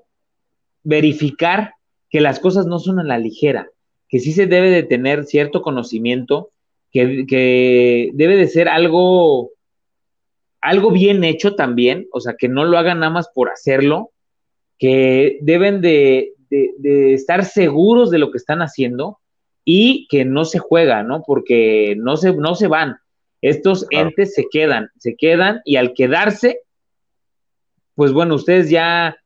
[0.84, 1.76] verificar
[2.10, 3.70] que las cosas no son a la ligera,
[4.08, 6.52] que sí se debe de tener cierto conocimiento,
[6.92, 9.52] que, debe de ser algo,
[10.62, 14.12] algo bien hecho también, o sea, que no lo hagan nada más por hacerlo,
[14.78, 16.34] que deben de,
[17.14, 19.18] estar seguros de lo que están haciendo
[19.66, 21.24] y que no se juega, ¿no?
[21.26, 22.98] Porque no se, no se van.
[23.42, 26.60] Estos entes se quedan, se quedan y al quedarse,
[27.96, 29.18] pues bueno, ustedes ya,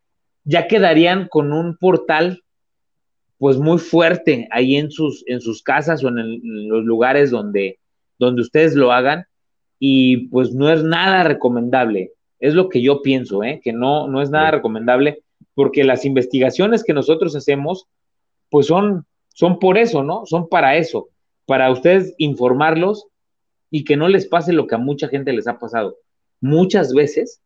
[0.43, 2.41] ya quedarían con un portal
[3.37, 7.79] pues muy fuerte ahí en sus, en sus casas o en, los lugares donde,
[8.17, 9.25] donde ustedes lo hagan
[9.79, 12.13] y pues no es nada recomendable.
[12.39, 13.61] Es lo que yo pienso, ¿eh?
[13.63, 15.23] que no, no es nada recomendable
[15.53, 17.85] porque las investigaciones que nosotros hacemos
[18.49, 19.05] pues son,
[19.37, 20.25] son por eso, ¿no?
[20.25, 21.09] Son para eso,
[21.45, 23.05] para ustedes informarlos
[23.69, 25.97] y que no les pase lo que a mucha gente les ha pasado.
[26.41, 27.39] Muchas veces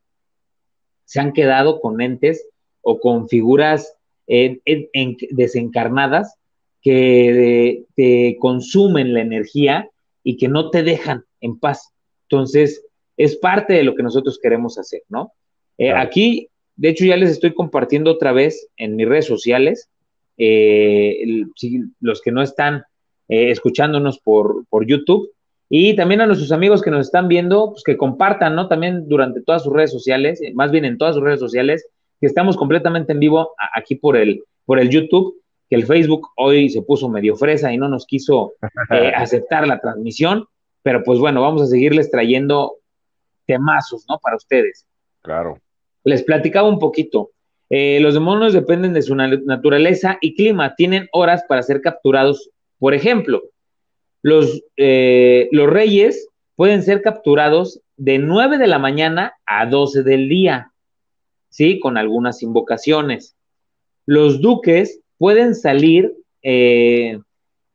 [1.03, 2.47] se han quedado con entes
[2.79, 3.93] o con figuras
[4.25, 6.33] desencarnadas
[6.81, 9.89] que te consumen la energía
[10.23, 11.91] y que no te dejan en paz.
[12.29, 12.85] Entonces,
[13.17, 15.33] es parte de lo que nosotros queremos hacer, ¿no?
[15.77, 19.89] Eh, aquí, de hecho, ya les estoy compartiendo otra vez en mis redes sociales.
[20.43, 21.43] Eh,
[21.99, 22.83] los que no están
[23.27, 25.31] eh, escuchándonos por, por YouTube,
[25.69, 28.67] y también a nuestros amigos que nos están viendo, pues que compartan, ¿no?
[28.67, 31.87] También durante todas sus redes sociales, más bien en todas sus redes sociales,
[32.19, 35.39] que estamos completamente en vivo aquí por el, por el YouTube,
[35.69, 38.55] que el Facebook hoy se puso medio fresa y no nos quiso
[38.91, 40.45] eh, aceptar la transmisión,
[40.81, 42.79] pero pues bueno, vamos a seguirles trayendo
[43.45, 44.17] temazos, ¿no?
[44.17, 44.85] Para ustedes.
[45.21, 45.57] Claro.
[46.03, 47.29] Les platicaba un poquito.
[47.73, 52.49] Eh, los demonios dependen de su naturaleza y clima, tienen horas para ser capturados.
[52.79, 53.43] Por ejemplo,
[54.21, 60.73] los, eh, reyes pueden ser capturados de 9 de la mañana a 12 del día.
[61.47, 61.79] ¿sí?
[61.79, 63.37] Con algunas invocaciones.
[64.05, 66.13] Los duques pueden salir
[66.43, 67.21] eh,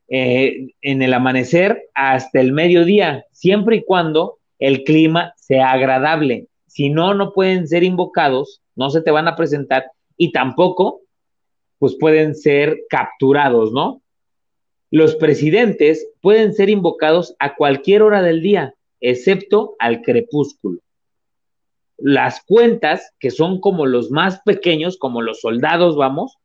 [0.09, 6.49] en el amanecer hasta el mediodía, siempre y cuando el clima sea agradable.
[6.67, 11.01] Si no, no pueden ser invocados, no se te van a presentar y tampoco,
[11.79, 14.01] pues pueden ser capturados, ¿no?
[14.91, 20.81] Los presidentes pueden ser invocados a cualquier hora del día, excepto al crepúsculo
[21.99, 26.39] las cuentas, que son como los más pequeños, como los soldados, vamos,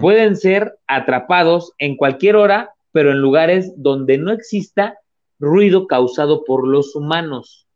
[0.00, 4.98] pueden ser atrapados en cualquier hora, pero en lugares donde no exista
[5.38, 7.66] ruido causado por los humanos.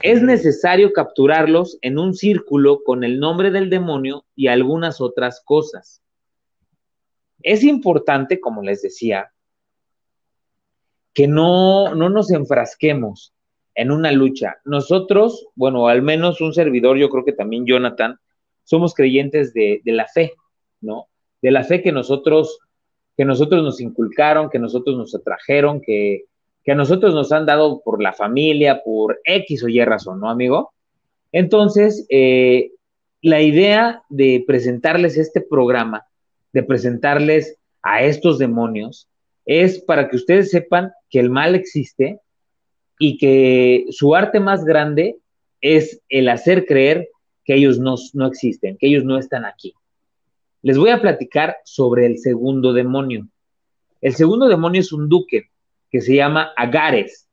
[0.00, 6.02] Es necesario capturarlos en un círculo con el nombre del demonio y algunas otras cosas.
[7.42, 9.32] Es importante, como les decía,
[11.14, 13.32] que no, no nos enfrasquemos
[13.74, 14.56] en una lucha.
[14.64, 18.18] Nosotros, bueno, al menos un servidor, yo creo que también Jonathan,
[18.64, 20.32] somos creyentes de, la fe,
[20.80, 21.08] ¿no?
[21.42, 22.58] De la fe que nosotros,
[23.16, 26.24] que nosotros nos inculcaron, que nosotros nos atrajeron, que,
[26.64, 30.30] que a nosotros nos han dado por la familia, por X o Y razón, ¿no,
[30.30, 30.72] amigo?
[31.32, 32.70] Entonces, eh,
[33.20, 36.06] la idea de presentarles este programa,
[36.52, 39.08] de presentarles a estos demonios,
[39.44, 42.20] es para que ustedes sepan que el mal existe,
[42.98, 45.18] y que su arte más grande
[45.60, 47.08] es el hacer creer
[47.44, 49.74] que ellos no, no existen, que ellos no están aquí.
[50.62, 53.28] Les voy a platicar sobre el segundo demonio.
[54.00, 55.50] El segundo demonio es un duque
[55.94, 57.28] que se llama Agares.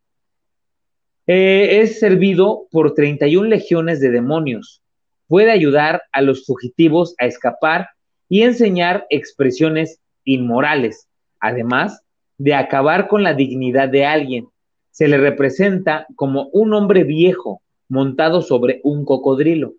[1.25, 4.83] Eh, es servido por 31 legiones de demonios.
[5.27, 7.87] Puede ayudar a los fugitivos a escapar
[8.29, 11.07] y enseñar expresiones inmorales,
[11.39, 12.03] además
[12.37, 14.45] de acabar con la dignidad de alguien
[14.91, 19.73] se le representa como un hombre viejo montado sobre un cocodrilo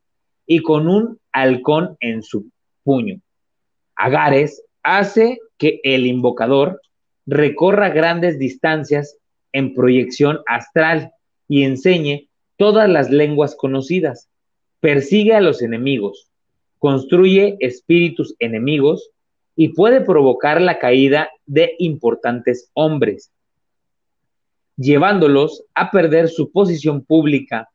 [0.45, 2.51] y con un halcón en su
[2.83, 3.21] puño.
[3.95, 6.81] Agares hace que el invocador
[7.27, 9.17] recorra grandes distancias
[9.53, 11.13] en proyección astral
[11.49, 14.29] y enseñe todas las lenguas conocidas.
[14.81, 16.29] Persigue a los enemigos,
[16.79, 19.11] construye espíritus enemigos
[19.55, 23.31] y puede provocar la caída de importantes hombres
[24.77, 27.71] llevándolos a perder su posición pública,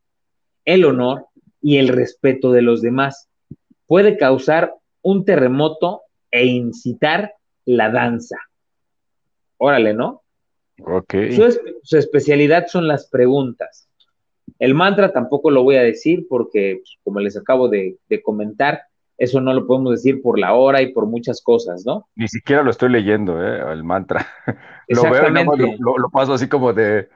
[0.66, 1.28] el honor
[1.62, 3.30] y el respeto de los demás.
[3.86, 7.34] Puede causar un terremoto e incitar
[7.66, 8.38] la danza.
[9.58, 10.24] Órale, ¿no?
[10.84, 11.14] Ok.
[11.84, 13.90] Su, especialidad son las preguntas.
[14.60, 18.82] El mantra tampoco lo voy a decir porque, pues, como les acabo de comentar,
[19.18, 22.08] eso no lo podemos decir por la hora y por muchas cosas, ¿no?
[22.16, 23.74] Ni siquiera lo estoy leyendo, ¿eh?
[23.74, 24.28] El mantra.
[24.88, 25.30] lo veo
[25.80, 27.10] lo, lo, paso así como de...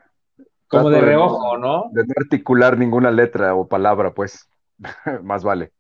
[0.68, 1.90] Como de reojo, ¿no?
[1.92, 4.50] De no articular ninguna letra o palabra, pues.
[5.22, 5.72] Más vale.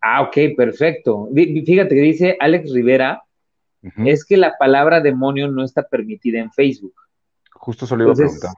[0.00, 1.28] Ah, ok, perfecto.
[1.32, 3.22] Fíjate que dice Alex Rivera,
[4.04, 6.94] es que la palabra demonio no está permitida en Facebook.
[7.52, 8.52] Justo eso le iba a preguntar.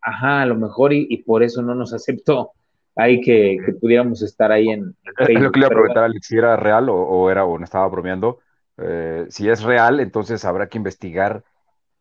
[0.00, 2.52] Ajá, a lo mejor y, por eso no nos aceptó
[2.94, 5.36] ahí que, pudiéramos estar ahí en, Facebook.
[5.36, 7.64] Es lo que le iba a preguntar Alex, si era real o, era o no
[7.64, 8.38] estaba bromeando.
[8.78, 11.42] Eh, si es real, entonces habrá que investigar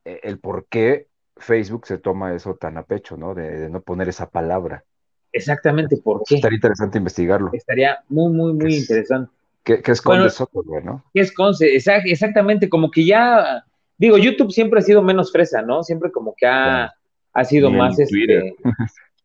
[0.03, 1.07] eh, el por qué
[1.37, 3.33] Facebook se toma eso tan a pecho, ¿no?
[3.33, 4.83] De, no poner esa palabra.
[5.31, 6.35] Exactamente, ¿por qué?
[6.35, 7.49] Estaría interesante investigarlo.
[7.53, 9.31] Estaría muy, muy, muy interesante.
[9.65, 11.03] ¿Qué, es Conde software, no?
[11.11, 11.75] ¿Qué es Conce?
[11.75, 13.65] Exactamente, como que ya,
[13.97, 15.81] digo, YouTube siempre ha sido menos fresa, ¿no?
[15.81, 16.93] Siempre como que ha,
[17.33, 18.55] ha sido más, este,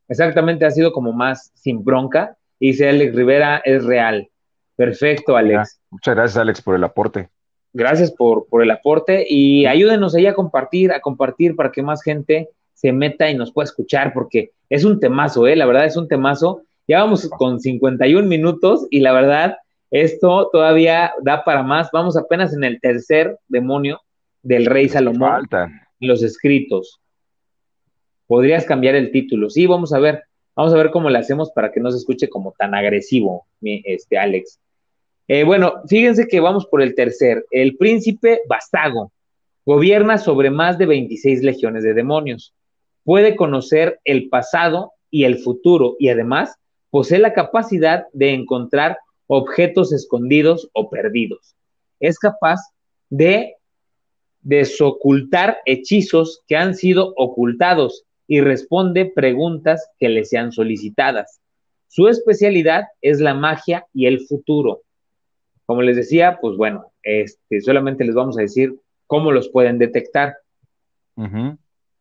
[0.08, 2.36] exactamente, ha sido como más sin bronca.
[2.58, 4.30] Y dice Alex Rivera, es real.
[4.76, 5.78] Perfecto, Alex.
[5.90, 7.28] muchas gracias, Alex, por el aporte.
[7.74, 12.02] Gracias por, por el aporte y ayúdenos ahí a compartir, a compartir para que más
[12.02, 15.54] gente se meta y nos pueda escuchar, porque es un temazo, ¿eh?
[15.54, 16.62] La verdad es un temazo.
[16.88, 19.58] Ya vamos con 51 minutos y la verdad
[19.90, 21.90] esto todavía da para más.
[21.92, 24.00] Vamos apenas en el tercer demonio
[24.42, 25.30] del rey Salomón.
[25.30, 25.80] Faltan.
[25.98, 27.00] Los escritos.
[28.26, 29.50] Podrías cambiar el título.
[29.50, 30.24] Sí, vamos a ver.
[30.54, 34.18] Vamos a ver cómo le hacemos para que no se escuche como tan agresivo, este
[34.18, 34.60] Alex.
[35.28, 37.44] Eh, bueno, fíjense que vamos por el tercer.
[37.50, 39.12] El príncipe Bastago
[39.64, 42.54] gobierna sobre más de 26 legiones de demonios.
[43.04, 46.56] Puede conocer el pasado y el futuro y además
[46.90, 48.98] posee la capacidad de encontrar
[49.32, 51.54] objetos escondidos o perdidos.
[52.00, 52.58] Es capaz
[53.10, 53.54] de
[54.40, 61.40] desocultar hechizos que han sido ocultados y responde preguntas que le sean solicitadas.
[61.86, 64.82] Su especialidad es la magia y el futuro.
[65.64, 68.74] Como les decía, pues bueno, este, solamente les vamos a decir
[69.06, 70.34] cómo los pueden detectar.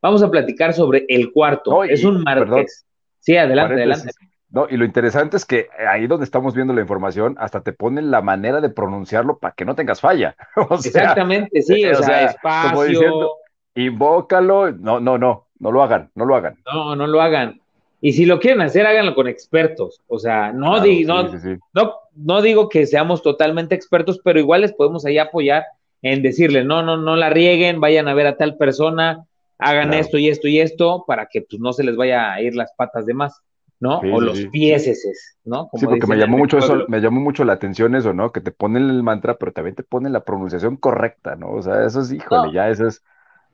[0.02, 1.84] Vamos a platicar sobre el cuarto.
[1.84, 2.88] es un marqués.
[3.20, 4.10] sí, adelante, adelante.
[4.52, 8.10] No, y lo interesante es que ahí donde estamos viendo la información, hasta te ponen
[8.10, 10.36] la manera de pronunciarlo para que no tengas falla.
[10.72, 12.70] Exactamente, sí, o, sea, espacio.
[12.72, 13.36] Como diciendo,
[13.76, 16.58] invócalo, no, no, no, no lo hagan, no lo hagan.
[16.66, 17.62] No, no lo hagan.
[18.02, 20.02] Y si lo quieren hacer, háganlo con expertos.
[20.08, 21.30] O sea, no, no,
[21.74, 25.66] no, no, digo que seamos totalmente expertos, pero igual les podemos ahí apoyar
[26.02, 29.26] en decirle, no, no, no la rieguen, vayan a ver a tal persona,
[29.58, 32.56] hagan esto y esto y esto, para que pues no se les vaya a ir
[32.56, 33.42] las patas de más.
[33.80, 34.00] ¿No?
[34.00, 35.70] o los pieses, ¿no?
[35.74, 38.32] sí, porque me llamó mucho eso, me llamó mucho la atención eso, ¿no?
[38.32, 41.52] Que te ponen el mantra, pero también te ponen la pronunciación correcta, ¿no?
[41.52, 43.04] O sea, eso es, híjole, ya eso es,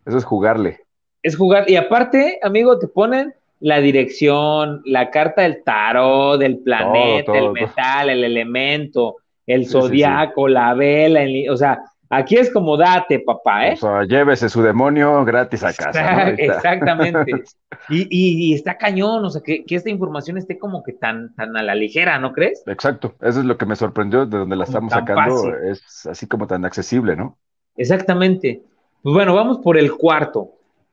[0.05, 0.81] eso es jugarle.
[1.21, 7.37] Es jugar, y aparte, amigo, te ponen la dirección, la carta del tarot, del planeta,
[7.37, 11.21] el metal, el elemento, el zodiaco, la vela,
[11.51, 11.83] o sea,
[12.17, 13.73] Aquí es como date, papá, ¿eh?
[13.73, 16.29] O sea, llévese su demonio gratis a casa.
[16.29, 17.43] Exactamente.
[17.89, 21.75] y, está cañón, o sea, que, esta información esté como que tan, tan a la
[21.75, 22.63] ligera, ¿no crees?
[22.67, 26.47] Exacto, eso es lo que me sorprendió de donde la estamos sacando, es así como
[26.47, 27.37] tan accesible, ¿no?
[27.75, 28.61] Exactamente.
[29.01, 30.51] Pues bueno, vamos por el cuarto.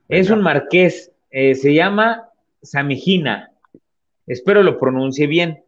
[0.09, 2.31] Es un marqués, eh, se llama
[2.63, 3.53] Samijina,
[4.27, 5.63] espero lo pronuncie bien.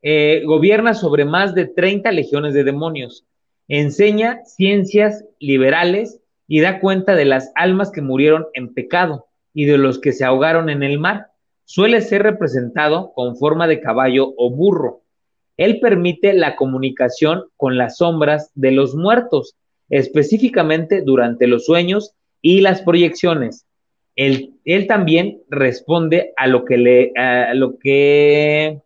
[0.00, 3.24] Eh, gobierna sobre más de 30 legiones de demonios
[3.68, 9.78] enseña ciencias liberales y da cuenta de las almas que murieron en pecado y de
[9.78, 11.28] los que se ahogaron en el mar.
[11.64, 15.00] Suele ser representado con forma de caballo o burro.
[15.56, 19.54] Él permite la comunicación con las sombras de los muertos,
[19.88, 22.12] específicamente durante los sueños
[22.42, 23.64] y las proyecciones.
[24.16, 28.80] Él, él también responde a lo, que le, a lo que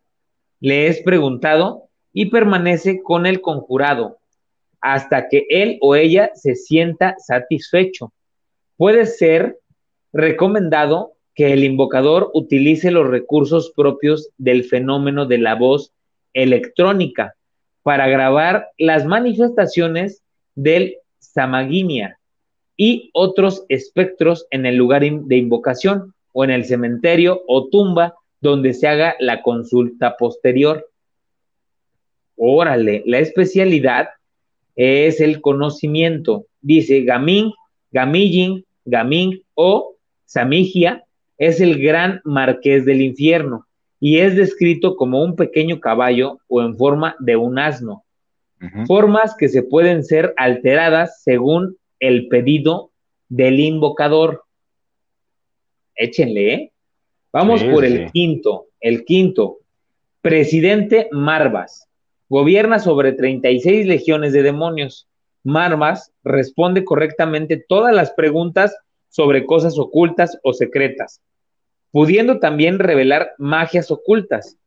[0.61, 4.19] le es preguntado y permanece con el conjurado,
[4.81, 8.13] hasta que él o ella se sienta satisfecho.
[8.77, 9.59] Puede ser
[10.13, 15.93] recomendado que el invocador utilice los recursos propios del fenómeno de la voz
[16.33, 17.35] electrónica
[17.83, 20.23] para grabar las manifestaciones
[20.55, 22.19] del samaguinia
[22.77, 28.75] y otros espectros en el lugar de invocación o en el cementerio o tumba donde
[28.75, 30.89] se haga la consulta posterior.
[32.37, 34.09] Órale, la especialidad
[34.79, 36.47] es el conocimiento.
[36.61, 37.53] Dice Gaming,
[37.91, 41.05] Gamijin, Gaming o Samigia
[41.37, 43.67] es el gran marqués del infierno
[44.01, 48.05] y es descrito como un pequeño caballo o en forma de un asno.
[48.87, 52.91] Formas que se pueden ser alteradas según el pedido
[53.29, 54.45] del invocador.
[55.95, 56.73] Échenle, ¿eh?
[57.33, 58.67] Vamos por el quinto.
[58.81, 59.59] El quinto,
[60.21, 61.88] presidente Marvas.
[62.31, 65.09] Gobierna sobre 36 legiones de demonios.
[65.45, 68.77] Marmas responde correctamente todas las preguntas
[69.09, 71.23] sobre cosas ocultas o secretas,
[71.91, 74.59] pudiendo también revelar magias ocultas.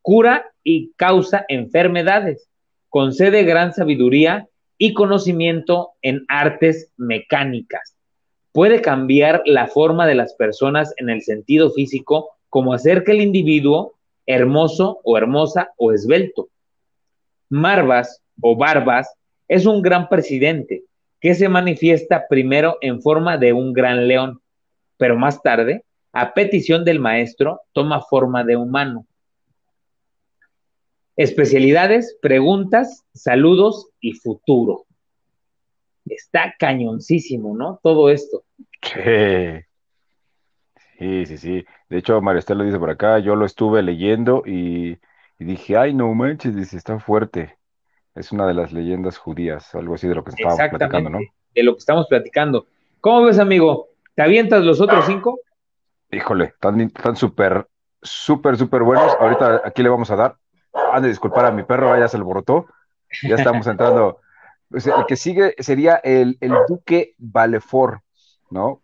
[0.00, 2.48] Cura y causa enfermedades.
[2.88, 4.48] Concede gran sabiduría
[4.78, 7.94] y conocimiento en artes mecánicas.
[8.52, 13.20] puede cambiar la forma de las personas en el sentido físico, como hacer que el
[13.20, 13.94] individuo
[14.26, 16.48] hermoso o hermosa o esbelto.
[17.54, 19.14] Marvas o Barbas
[19.46, 20.82] es un gran presidente
[21.20, 24.40] que se manifiesta primero en forma de un gran león,
[24.96, 29.06] pero más tarde, a petición del maestro, toma forma de humano.
[31.14, 34.86] Especialidades, preguntas, saludos y futuro.
[36.06, 37.78] Está cañoncísimo, ¿no?
[37.82, 38.44] Todo esto.
[40.98, 41.26] Sí.
[41.26, 41.64] Sí, sí.
[41.88, 44.96] De hecho, María lo dice por acá, yo lo estuve leyendo y,
[45.38, 47.58] dije, ay, no manches, dice, está fuerte.
[48.14, 51.18] Es una de las leyendas judías, algo así de lo que estábamos platicando, ¿no?
[51.54, 52.66] De lo que estamos platicando.
[53.00, 53.88] ¿Cómo ves, amigo?
[54.14, 55.40] ¿Te avientas los otros cinco?
[56.10, 57.66] Híjole, están súper,
[58.00, 59.12] súper, súper buenos.
[59.18, 60.36] Ahorita aquí le vamos a dar.
[60.92, 62.66] Han de disculpar a mi perro, ya se alborotó.
[63.22, 64.20] Ya estamos entrando.
[64.70, 68.00] el que sigue sería el, el Duque Valefort,
[68.50, 68.80] ¿no?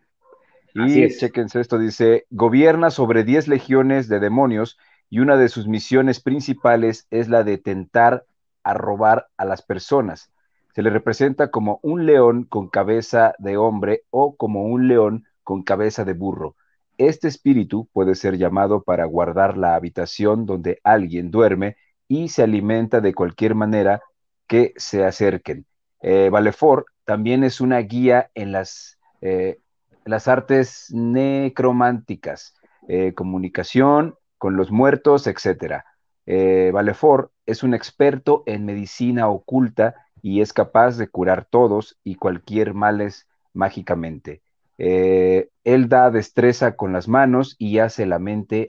[0.74, 4.78] Y chequense esto, dice, gobierna sobre 10 legiones de demonios
[5.11, 8.24] y una de sus misiones principales es la de tentar
[8.62, 10.30] a robar a las personas.
[10.74, 15.62] Se le representa como un león con cabeza de hombre o como un león con
[15.62, 16.54] cabeza de burro.
[16.96, 23.00] Este espíritu puede ser llamado para guardar la habitación donde alguien duerme y se alimenta
[23.00, 24.00] de cualquier manera
[24.46, 25.66] que se acerquen.
[26.02, 29.58] Eh, Valefort también es una guía en las eh,
[30.04, 32.54] las artes necrománticas,
[32.88, 35.84] eh, comunicación con los muertos, etc.
[36.24, 42.14] Eh, Valefort es un experto en medicina oculta y es capaz de curar todos y
[42.14, 44.41] cualquier males mágicamente.
[44.78, 48.68] Eh, él da destreza con las manos y hace la mente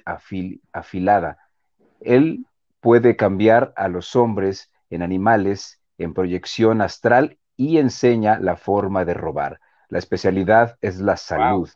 [0.74, 1.38] afilada.
[2.01, 2.45] Él
[2.82, 9.13] puede cambiar a los hombres en animales en proyección astral y enseña la forma de
[9.13, 9.61] robar.
[9.88, 11.69] La especialidad es la salud.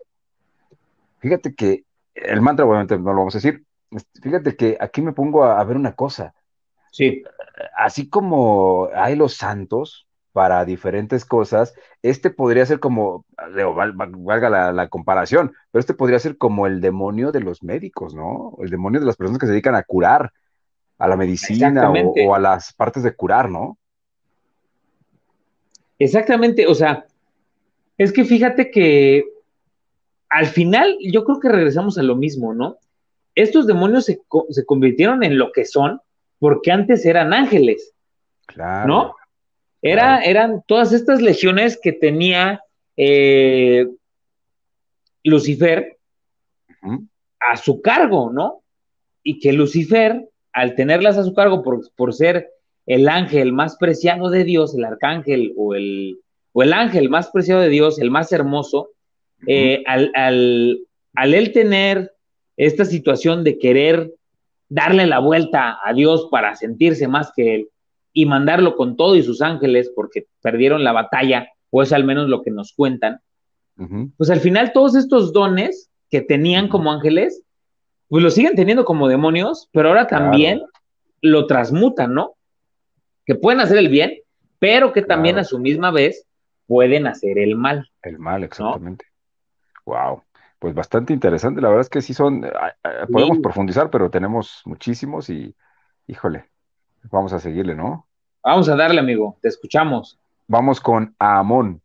[1.20, 3.64] Fíjate que el mantra, obviamente no lo vamos a decir.
[4.22, 6.34] Fíjate que aquí me pongo a, ver una cosa.
[6.92, 7.24] Sí.
[7.78, 14.90] Así como hay los santos para diferentes cosas, este podría ser como, valga la, la,
[14.90, 18.58] comparación, pero este podría ser como el demonio de los médicos, ¿no?
[18.62, 20.34] El demonio de las personas que se dedican a curar,
[20.98, 23.78] a la medicina o, o a las partes de curar, ¿no?
[26.00, 27.06] Exactamente, o sea,
[27.98, 29.24] es que fíjate que
[30.30, 32.78] al final yo creo que regresamos a lo mismo, ¿no?
[33.36, 34.20] Estos demonios se,
[34.66, 36.02] convirtieron en lo que son
[36.40, 37.94] porque antes eran ángeles.
[38.48, 38.88] Claro.
[38.88, 39.16] ¿No?
[39.82, 42.62] Era, Eran todas estas legiones que tenía
[42.98, 43.88] eh,
[45.24, 45.98] Lucifer
[47.40, 48.64] a su cargo, ¿no?
[49.24, 52.50] Y que Lucifer, al tenerlas a su cargo por, por ser
[52.86, 56.20] el ángel más preciado de Dios, el arcángel o el,
[56.54, 58.92] o el ángel más preciado de Dios, el más hermoso,
[59.48, 62.14] eh, al, al, él tener
[62.58, 64.14] esta situación de querer
[64.70, 67.70] darle la vuelta a Dios para sentirse más que él
[68.14, 72.30] y mandarlo con todo y sus ángeles porque perdieron la batalla, o es al menos
[72.30, 73.20] lo que nos cuentan,
[74.18, 77.44] pues al final todos estos dones que tenían como ángeles,
[78.08, 80.62] pues lo siguen teniendo como demonios, pero ahora también
[81.22, 82.36] lo transmutan, ¿no?
[83.26, 84.20] Que pueden hacer el bien,
[84.60, 86.26] pero que también a su misma vez
[86.68, 87.90] pueden hacer el mal.
[88.02, 89.06] El mal, exactamente.
[89.86, 90.22] Wow.
[90.66, 91.62] Pues bastante interesante.
[91.62, 92.52] La verdad es que sí son, eh,
[93.12, 95.56] podemos profundizar, pero tenemos muchísimos y,
[96.08, 96.50] híjole,
[97.12, 98.08] vamos a seguirle, ¿no?
[98.44, 99.38] Vamos a darle, amigo.
[99.44, 100.20] Te escuchamos.
[100.48, 101.84] Vamos con Amón.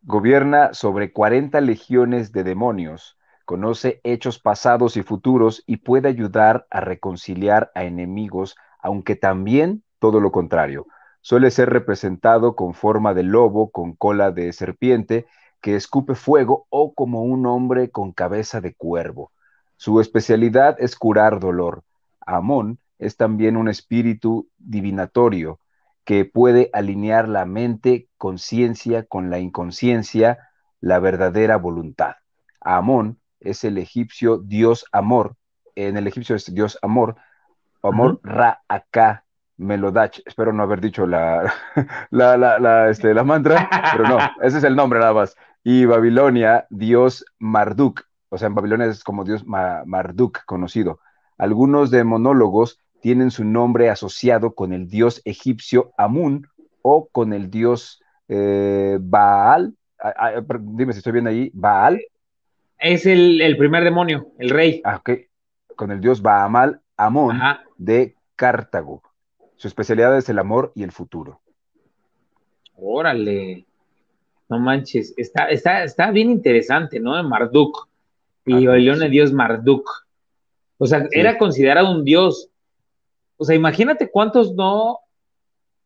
[0.00, 6.80] Gobierna sobre 40 legiones de demonios, conoce hechos pasados y futuros y puede ayudar a
[6.80, 10.86] reconciliar a enemigos, aunque también todo lo contrario
[11.26, 15.24] Suele ser representado con forma de lobo con cola de serpiente
[15.64, 19.32] que escupe fuego o como un hombre con cabeza de cuervo.
[19.78, 21.84] Su especialidad es curar dolor.
[22.20, 25.60] Amón es también un espíritu divinatorio
[26.04, 30.50] que puede alinear la mente, conciencia con la inconsciencia,
[30.82, 32.16] la verdadera voluntad.
[32.60, 35.34] Amón es el egipcio dios amor.
[35.76, 37.16] En el egipcio es dios amor.
[37.82, 39.24] Amor Ra-Acá
[39.56, 41.50] Melodach, espero no haber dicho la,
[42.10, 45.36] la, la, este, la mantra, pero no, ese es el nombre nada más.
[45.64, 51.00] Y Babilonia, dios Marduk, o sea, en Babilonia es como dios Marduk conocido.
[51.38, 56.46] Algunos demonólogos tienen su nombre asociado con el dios egipcio Amun
[56.82, 59.74] o con el dios eh, Baal.
[60.60, 62.00] dime si estoy bien ahí, Baal.
[62.78, 64.82] Es el, primer demonio, el rey.
[64.84, 65.10] Ah, ok.
[65.76, 67.40] Con el dios Baamal Amón
[67.78, 69.02] de Cartago.
[69.56, 71.40] Su especialidad es el amor y el futuro.
[72.76, 73.64] Órale.
[74.54, 77.20] No manches, está, está, está bien interesante, ¿no?
[77.24, 77.88] Marduk.
[78.46, 79.90] Y el león Dios Marduk.
[80.78, 82.50] O sea, era considerado un dios.
[83.36, 85.00] O sea, imagínate cuántos no,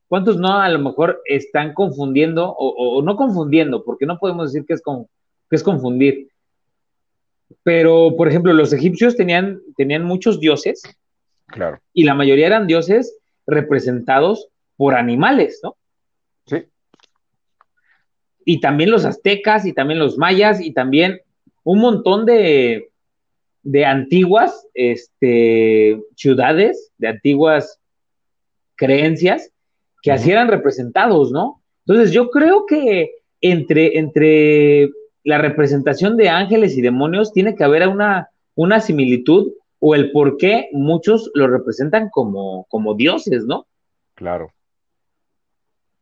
[0.06, 4.74] cuántos no a lo mejor están confundiendo, o, no confundiendo, porque no podemos decir que
[4.74, 6.28] es, que es confundir.
[7.62, 10.82] Pero, por ejemplo, los egipcios tenían, tenían muchos dioses.
[11.46, 11.80] Claro.
[11.94, 13.16] Y la mayoría eran dioses
[13.46, 15.77] representados por animales, ¿no?
[18.50, 21.20] Y también los aztecas, y también los mayas, y también
[21.64, 22.88] un montón de,
[23.62, 27.78] de antiguas este, ciudades, de antiguas
[28.74, 29.52] creencias
[30.02, 31.62] que así eran representados, ¿no?
[31.84, 33.10] Entonces yo creo que
[33.42, 34.88] entre, entre
[35.24, 40.38] la representación de ángeles y demonios tiene que haber una, una similitud o el por
[40.38, 43.66] qué muchos lo representan como, como dioses, ¿no?
[44.14, 44.54] Claro.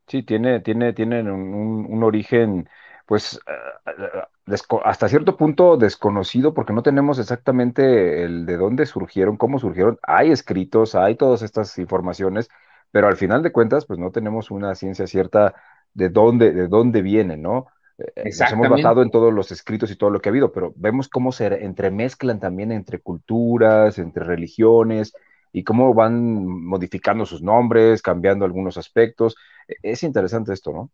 [0.08, 2.68] Sí, tiene, tiene, tienen un, origen,
[3.06, 4.54] pues, eh,
[4.84, 9.98] hasta cierto punto desconocido, porque no tenemos exactamente el de dónde surgieron, cómo surgieron.
[10.02, 12.48] Hay escritos, hay todas estas informaciones,
[12.92, 15.54] pero al final de cuentas, pues no tenemos una ciencia cierta
[15.92, 17.66] de dónde, de dónde vienen, ¿no?
[17.98, 20.52] Eh, eh, nos hemos basado en todos los escritos y todo lo que ha habido,
[20.52, 25.14] pero vemos cómo se entremezclan también entre culturas, entre religiones,
[25.56, 29.36] y cómo van modificando sus nombres, cambiando algunos aspectos.
[29.66, 30.90] E, es interesante esto, ¿no?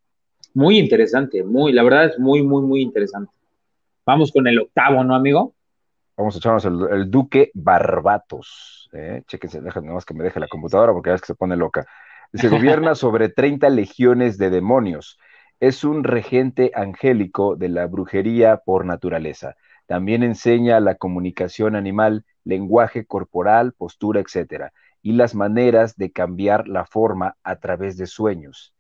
[0.54, 3.32] Muy interesante, muy, la verdad es muy, muy, muy interesante.
[4.06, 5.52] Vamos con el octavo, ¿no, amigo?
[6.16, 8.88] Vamos a echarnos el, Duque Barbatos.
[8.92, 9.24] ¿eh?
[9.26, 11.84] Chéquense, déjenme más que me deje la computadora porque ya es que se pone loca.
[12.32, 15.18] Se gobierna sobre 30 legiones de demonios.
[15.58, 19.56] Es un regente angélico de la brujería por naturaleza.
[19.87, 24.72] También enseña la comunicación animal, lenguaje corporal, postura, etc.
[25.03, 28.74] y las maneras de cambiar la forma a través de sueños.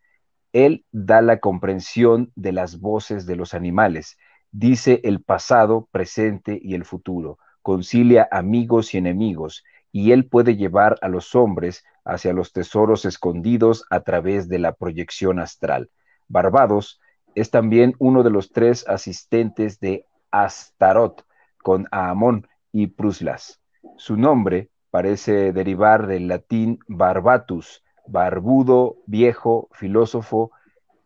[0.52, 4.18] Él da la comprensión de las voces de los animales,
[4.50, 10.96] dice el pasado, presente y el futuro, concilia amigos y enemigos, y él puede llevar
[11.02, 15.90] a los hombres hacia los tesoros escondidos a través de la proyección astral.
[16.28, 17.00] Barbados
[17.34, 21.22] es también uno de los tres asistentes de Astaroth
[21.62, 23.60] con Aamón y Pruslas.
[23.96, 30.50] Su nombre parece derivar del latín barbatus, barbudo, viejo, filósofo.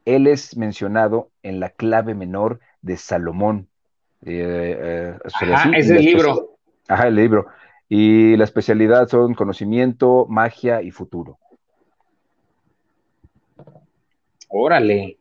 [0.04, 3.68] Él es mencionado en la clave menor de Salomón.
[4.24, 5.18] Eh, eh,
[5.76, 6.56] es el libro.
[6.88, 7.46] Ajá, el libro.
[7.88, 11.38] Y la especialidad son conocimiento, magia y futuro.
[14.48, 15.18] Órale.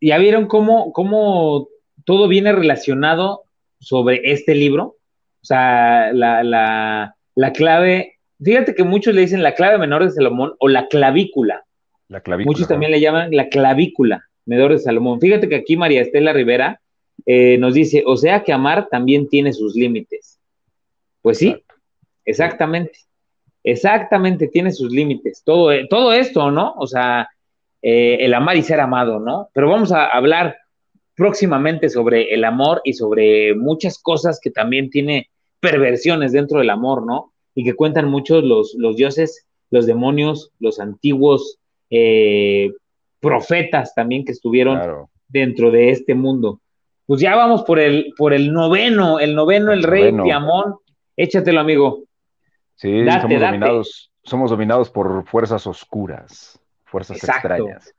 [0.00, 1.68] ¿Ya vieron cómo, cómo
[2.06, 3.42] todo viene relacionado
[3.80, 4.96] sobre este libro.
[5.42, 7.12] O sea, la,
[7.52, 11.64] clave, fíjate que muchos le dicen la clave menor de Salomón o la clavícula.
[12.08, 12.50] La clavícula.
[12.50, 15.20] Muchos también le llaman la clavícula menor de Salomón.
[15.20, 16.80] Fíjate que aquí María Estela Rivera
[17.26, 20.38] eh, nos dice, o sea que amar también tiene sus límites.
[21.22, 21.56] Pues sí,
[22.24, 23.00] exactamente.
[23.64, 25.42] Exactamente, tiene sus límites.
[25.44, 26.74] Todo, todo esto, ¿no?
[26.78, 27.28] O sea,
[27.82, 29.48] eh, el amar y ser amado, ¿no?
[29.52, 30.56] Pero vamos a hablar
[31.16, 37.04] próximamente sobre el amor y sobre muchas cosas que también tiene perversiones dentro del amor,
[37.04, 37.32] ¿no?
[37.54, 41.58] Y que cuentan muchos los, los dioses, los demonios, los antiguos
[41.90, 42.70] eh,
[43.18, 46.60] profetas también que estuvieron dentro de este mundo.
[47.06, 50.76] Pues ya vamos por el, por el noveno, el noveno, el, rey Piamón.
[51.16, 52.04] Échatelo, amigo.
[52.74, 57.95] Sí, somos, Dominados, somos dominados por fuerzas oscuras, fuerzas extrañas.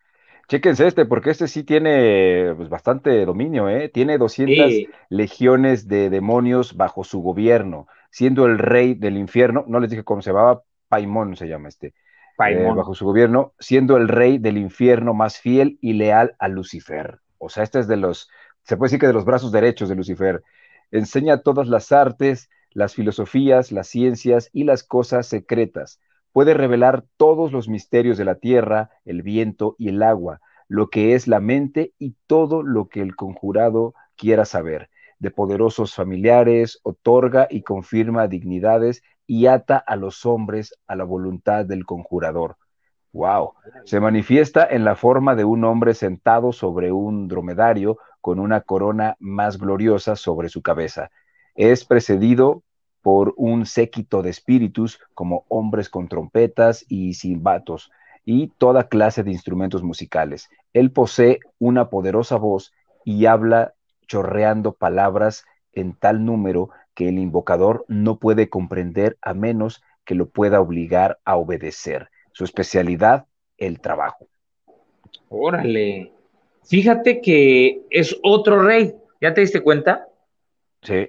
[0.47, 3.89] Chéquense este, porque este sí tiene pues, bastante dominio, ¿eh?
[3.89, 4.71] Tiene 200
[5.09, 10.21] legiones de demonios bajo su gobierno, siendo el rey del infierno, no les dije cómo
[10.21, 15.13] se llamaba, Paimón se llama este, eh, bajo su gobierno, siendo el rey del infierno
[15.13, 17.19] más fiel y leal a Lucifer.
[17.39, 18.29] O sea, este es de los,
[18.63, 20.43] se puede decir que de los brazos derechos de Lucifer.
[20.91, 25.99] Enseña todas las artes, las filosofías, las ciencias y las cosas secretas
[26.38, 31.15] puede revelar todos los misterios de la tierra, el viento y el agua, lo que
[31.15, 34.91] es la mente y todo lo que el conjurado quiera saber.
[35.17, 41.65] De poderosos familiares, otorga y confirma dignidades y ata a los hombres a la voluntad
[41.65, 42.57] del conjurador.
[43.13, 43.53] Wow.
[43.85, 49.15] Se manifiesta en la forma de un hombre sentado sobre un dromedario con una corona
[49.19, 51.09] más gloriosa sobre su cabeza.
[51.55, 52.61] Es precedido
[53.08, 57.89] por un séquito de espíritus como hombres con trompetas y silbatos
[58.26, 60.49] y toda clase de instrumentos musicales.
[60.74, 62.74] Él posee una poderosa voz
[63.05, 63.76] y habla
[64.10, 70.28] chorreando palabras en tal número que el invocador no puede comprender a menos que lo
[70.28, 72.10] pueda obligar a obedecer.
[72.34, 73.26] Su especialidad,
[73.58, 74.28] el trabajo.
[75.30, 76.12] Órale.
[76.66, 80.10] Fíjate que es otro rey, ¿ya te diste cuenta?
[80.82, 81.08] Sí.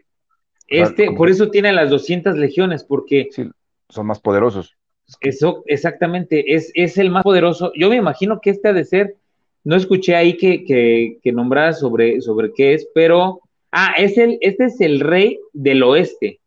[0.69, 3.29] Este, por eso tiene las 200 legiones, porque...
[3.31, 3.51] Sí,
[3.89, 4.77] son más poderosos.
[5.21, 7.73] Eso, exactamente, es, es el más poderoso.
[7.75, 9.17] Yo me imagino que este ha de ser,
[9.65, 13.41] no escuché ahí que, que, que nombrara sobre, sobre qué es, pero,
[13.73, 16.41] ah, es el, este es el rey del oeste.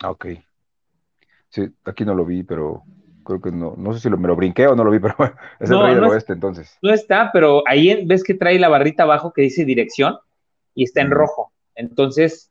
[0.00, 0.26] Ah, ok.
[1.48, 2.82] Sí, aquí no lo vi, pero
[3.24, 5.14] creo que no, no sé si lo, me lo brinqué o no lo vi, pero
[5.58, 6.78] es el rey del oeste entonces.
[6.82, 10.18] No está, pero ahí ves que trae la barrita abajo que dice dirección
[10.74, 11.52] y está en rojo.
[11.74, 12.50] Entonces,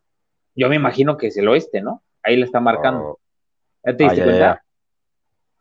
[0.56, 2.04] yo me imagino que es el oeste, ¿no?
[2.24, 3.04] Ahí la está marcando.
[3.04, 3.20] Oh.
[3.86, 4.64] ¿Ya te diste ah, cuenta?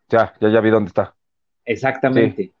[0.09, 1.15] Ya, ya, ya vi dónde está.
[1.65, 2.51] Exactamente.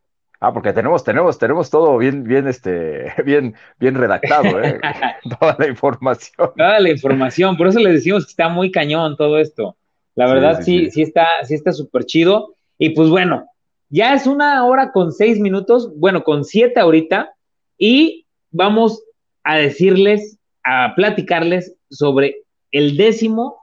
[0.41, 4.79] Ah, porque tenemos, tenemos, tenemos todo bien, bien, este, bien, bien redactado, ¿eh?
[5.39, 6.51] Toda la información.
[6.55, 9.75] Toda la información, por eso les decimos que está muy cañón todo esto.
[10.15, 12.55] La verdad, sí, sí, está, sí está súper chido.
[12.77, 13.47] Y pues bueno,
[13.89, 17.33] ya es una hora con seis minutos, bueno, con siete ahorita,
[17.77, 19.03] y vamos
[19.43, 23.57] a decirles, a platicarles sobre el décimo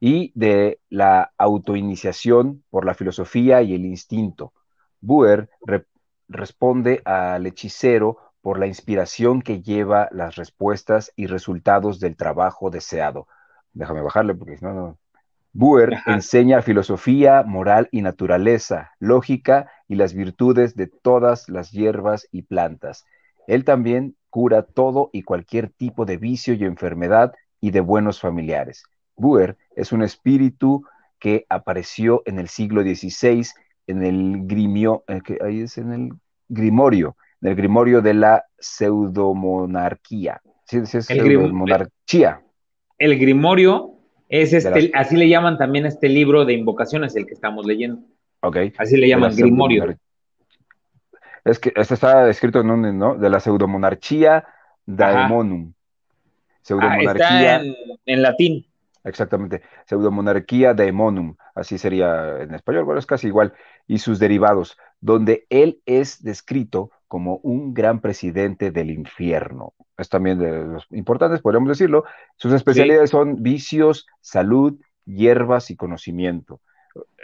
[0.00, 4.52] y de la autoiniciación por la filosofía y el instinto.
[5.00, 5.50] Buer
[6.28, 13.26] responde al hechicero por la inspiración que lleva las respuestas y resultados del trabajo deseado.
[13.72, 14.98] Déjame bajarle porque no, no.
[15.52, 22.42] Buer enseña filosofía, moral y naturaleza, lógica y las virtudes de todas las hierbas y
[22.42, 23.06] plantas.
[23.46, 28.82] Él también cura todo y cualquier tipo de vicio y enfermedad y de buenos familiares.
[29.16, 30.84] Buer es un espíritu
[31.18, 33.46] que apareció en el siglo XVI
[33.86, 36.10] en el grimio, eh, ahí es en el
[36.50, 40.42] grimorio, en el grimorio de la pseudomonarquía.
[40.66, 42.42] Sí, es el pseudomonarquía.
[42.98, 43.94] El grimorio
[44.28, 48.02] es este, así le llaman también este libro de invocaciones, el que estamos leyendo.
[48.42, 48.58] Ok.
[48.76, 49.96] Así le llaman grimorio.
[51.46, 53.14] Es que este está escrito en un, ¿no?
[53.14, 54.44] De la pseudomonarquía
[54.84, 55.72] daemonum.
[56.60, 57.56] Pseudomonarquía.
[57.56, 57.62] Ah, está
[58.04, 58.66] en latín.
[59.04, 63.52] Exactamente, pseudomonarquía demonum, así sería en español, bueno, es casi igual,
[63.86, 69.74] y sus derivados, donde él es descrito como un gran presidente del infierno.
[69.96, 72.02] Es también de los importantes, podríamos decirlo.
[72.34, 74.74] Sus especialidades son vicios, salud,
[75.04, 76.60] hierbas y conocimiento.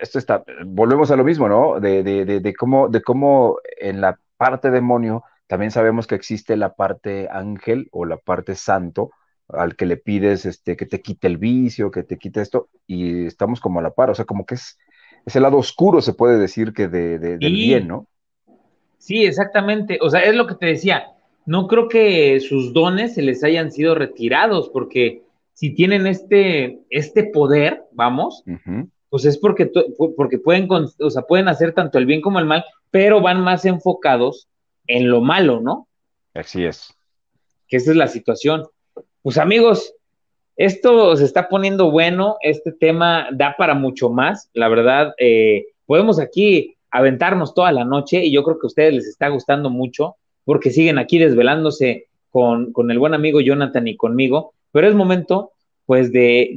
[0.01, 1.81] Esto está, volvemos a lo mismo, ¿no?
[1.81, 6.57] De, de, de, de cómo, de cómo en la parte demonio también sabemos que existe
[6.57, 9.11] la parte ángel o la parte santo,
[9.49, 13.27] al que le pides este, que te quite el vicio, que te quite esto, y
[13.27, 14.79] estamos como a la par, o sea, como que es,
[15.27, 18.07] es el lado oscuro, se puede decir, que de, del bien, ¿no?
[18.97, 21.09] Sí, exactamente, o sea, es lo que te decía,
[21.45, 27.25] no creo que sus dones se les hayan sido retirados, porque si tienen este, este
[27.25, 28.43] poder, vamos,
[29.13, 29.71] pues es porque,
[30.17, 33.67] porque pueden, o sea, pueden hacer tanto el bien como el mal, pero van más
[33.67, 34.49] enfocados
[34.87, 35.87] en lo malo, ¿no?
[36.33, 36.95] Así es.
[37.69, 38.65] Que esa es la situación.
[39.21, 39.93] Pues amigos,
[40.57, 46.19] esto se está poniendo bueno, este tema da para mucho más, la verdad, eh, podemos
[46.19, 50.17] aquí aventarnos toda la noche y yo creo que a ustedes les está gustando mucho
[50.47, 55.53] porque siguen aquí desvelándose con, el buen amigo Jonathan y conmigo, pero es momento
[55.87, 56.55] pues de,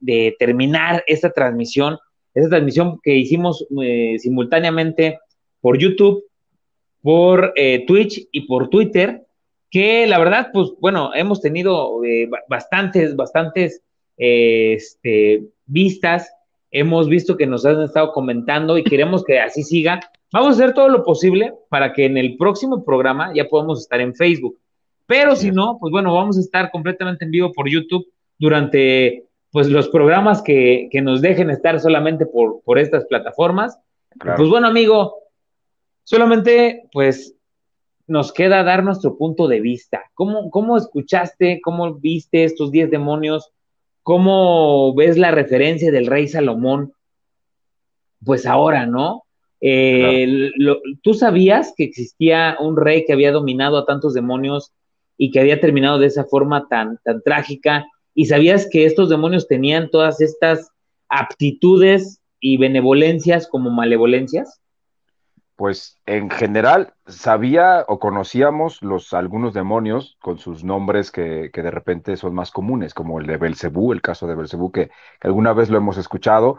[0.00, 1.98] de, terminar esta transmisión,
[2.34, 5.18] esta transmisión que hicimos eh, simultáneamente
[5.60, 6.24] por YouTube,
[7.02, 9.24] por eh, Twitch y por Twitter
[9.74, 13.82] que la verdad, pues bueno, hemos tenido eh, bastantes, bastantes
[14.16, 16.32] este, vistas,
[16.70, 19.98] hemos visto que nos han estado comentando y queremos que así siga.
[20.32, 24.00] Vamos a hacer todo lo posible para que en el próximo programa ya podamos estar
[24.00, 24.60] en Facebook.
[25.06, 28.06] Pero si no, pues bueno, vamos a estar completamente en vivo por YouTube
[28.38, 33.78] durante pues los programas que, nos dejen estar solamente por, por estas plataformas.
[34.36, 35.14] Pues bueno, amigo,
[36.02, 37.36] solamente pues
[38.06, 40.02] nos queda dar nuestro punto de vista.
[40.14, 43.52] ¿Cómo, cómo escuchaste, cómo viste estos 10 demonios?
[44.02, 46.92] ¿Cómo ves la referencia del rey Salomón?
[48.24, 49.22] Pues ahora, ¿no?
[49.60, 50.50] Eh,
[51.02, 54.72] ¿Tú sabías que existía un rey que había dominado a tantos demonios
[55.16, 59.48] y que había terminado de esa forma tan, tan trágica ¿Y sabías que estos demonios
[59.48, 60.70] tenían todas estas
[61.08, 64.60] aptitudes y benevolencias como malevolencias?
[65.56, 72.16] Pues en general sabía o conocíamos los algunos demonios con sus nombres que, de repente
[72.16, 74.90] son más comunes, como el de Belcebú, el caso de Belcebú, que
[75.20, 76.58] alguna vez lo hemos escuchado,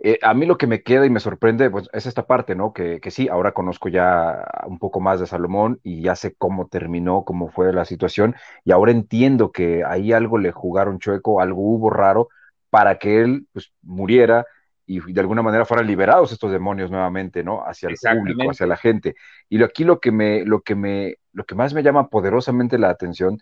[0.00, 2.72] eh, a mí lo que me queda y me sorprende pues, es esta parte, ¿no?
[2.72, 6.68] Que, que, sí, ahora conozco ya un poco más de Salomón y ya sé cómo
[6.68, 11.62] terminó, cómo fue la situación, y ahora entiendo que ahí algo le jugaron chueco, algo
[11.62, 12.28] hubo raro
[12.70, 14.46] para que él pues, muriera
[14.86, 17.62] y de alguna manera fueran liberados estos demonios nuevamente, ¿no?
[17.62, 19.16] Hacia el público, hacia la gente.
[19.48, 22.88] Y aquí lo que me, lo que me, lo que más me llama poderosamente la
[22.88, 23.38] atención,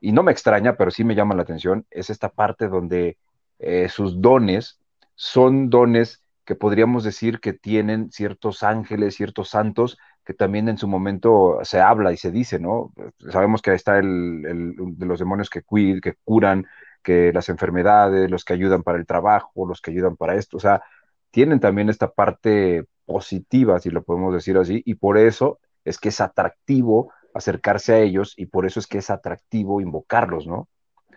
[0.00, 3.16] y no me extraña, pero sí me llama la atención, es esta parte donde
[3.60, 4.79] eh, sus dones
[5.20, 10.88] son dones que podríamos decir que tienen ciertos ángeles, ciertos santos, que también en su
[10.88, 12.90] momento se habla y se dice, ¿no?
[13.30, 15.62] Sabemos que está el, de los demonios que,
[16.02, 16.66] que curan,
[17.02, 20.60] que las enfermedades, los que ayudan para el trabajo, los que ayudan para esto, o
[20.60, 20.82] sea,
[21.30, 26.08] tienen también esta parte positiva, si lo podemos decir así, y por eso es que
[26.08, 30.68] es atractivo acercarse a ellos y por eso es que es atractivo invocarlos, ¿no?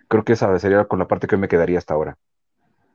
[0.10, 2.18] Creo que esa sería con la parte que me quedaría hasta ahora.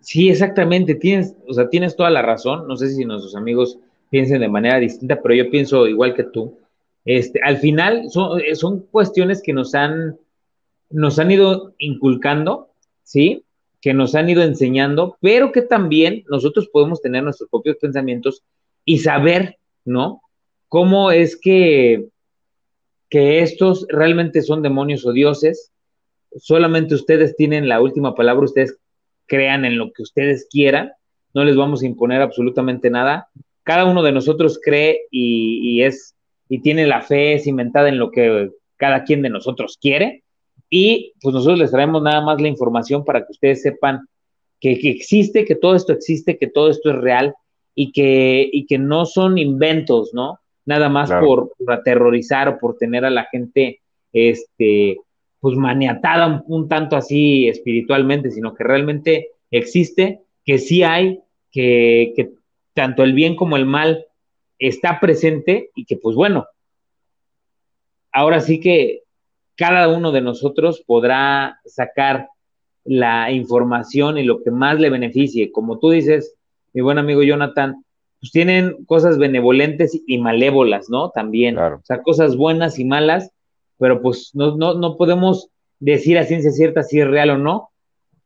[0.00, 2.66] Sí, exactamente, tienes, o sea, tienes toda la razón.
[2.68, 3.78] No sé si nuestros amigos
[4.10, 6.58] piensen de manera distinta, pero yo pienso igual que tú.
[7.04, 10.18] Este, al final son, son cuestiones que nos han,
[10.90, 12.68] nos han ido inculcando,
[13.02, 13.44] ¿sí?
[13.80, 18.42] Que nos han ido enseñando, pero que también nosotros podemos tener nuestros propios pensamientos
[18.84, 20.22] y saber, ¿no?
[20.68, 22.08] Cómo es que,
[23.08, 25.72] que estos realmente son demonios o dioses.
[26.36, 28.78] Solamente ustedes tienen la última palabra, ustedes
[29.28, 30.92] crean en lo que ustedes quieran,
[31.34, 33.28] no les vamos a imponer absolutamente nada.
[33.62, 36.16] Cada uno de nosotros cree y, es
[36.48, 40.24] y tiene la fe cimentada en lo que cada quien de nosotros quiere
[40.70, 44.06] y pues nosotros les traemos nada más la información para que ustedes sepan
[44.60, 47.34] que, existe, que todo esto existe, que todo esto es real
[47.74, 50.40] y que, y que no son inventos, ¿no?
[50.66, 53.80] Nada más por, aterrorizar o por tener a la gente
[54.12, 54.98] este,
[55.40, 61.20] pues maniatada un, tanto así espiritualmente, sino que realmente existe, que sí hay,
[61.50, 62.32] que, que
[62.74, 64.06] tanto el bien como el mal
[64.58, 66.46] está presente y que pues bueno,
[68.12, 69.02] ahora sí que
[69.56, 72.28] cada uno de nosotros podrá sacar
[72.84, 75.52] la información y lo que más le beneficie.
[75.52, 76.34] Como tú dices,
[76.72, 77.84] mi buen amigo Jonathan,
[78.20, 81.10] pues tienen cosas benevolentes y malévolas, ¿no?
[81.10, 81.58] También.
[81.58, 83.30] O sea, cosas buenas y malas,
[83.78, 85.48] pero pues no, no, no podemos
[85.80, 87.70] decir a ciencia cierta si es real o no.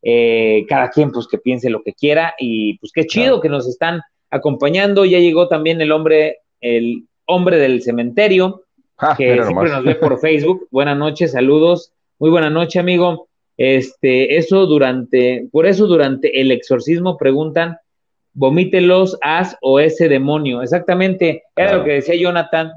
[0.05, 3.67] Eh, cada quien pues que piense lo que quiera y pues qué chido que nos
[3.67, 5.05] están acompañando.
[5.05, 8.63] Ya llegó también el hombre, el hombre del cementerio,
[8.97, 10.67] ah, que siempre nos ve por Facebook.
[10.71, 11.93] Buenas noches, saludos.
[12.19, 13.27] Muy buena noche, amigo.
[13.55, 17.77] Este, eso durante, por eso durante el exorcismo preguntan,
[18.33, 20.61] vomítelos, as o ese demonio.
[20.61, 22.71] Exactamente, era lo que decía Jonathan,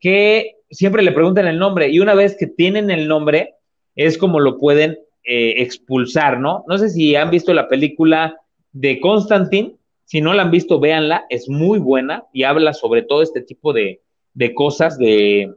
[0.00, 3.54] que siempre le preguntan el nombre y una vez que tienen el nombre
[3.94, 6.64] es como lo pueden eh, expulsar, ¿no?
[6.68, 8.36] No sé si han visto la película
[8.72, 13.22] de Constantine, si no la han visto, véanla, es muy buena y habla sobre todo
[13.22, 14.00] este tipo de,
[14.34, 15.52] de cosas de,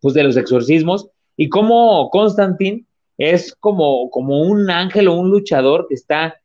[0.00, 2.84] pues de los exorcismos y cómo Constantine
[3.18, 6.40] es como, como un ángel o un luchador que está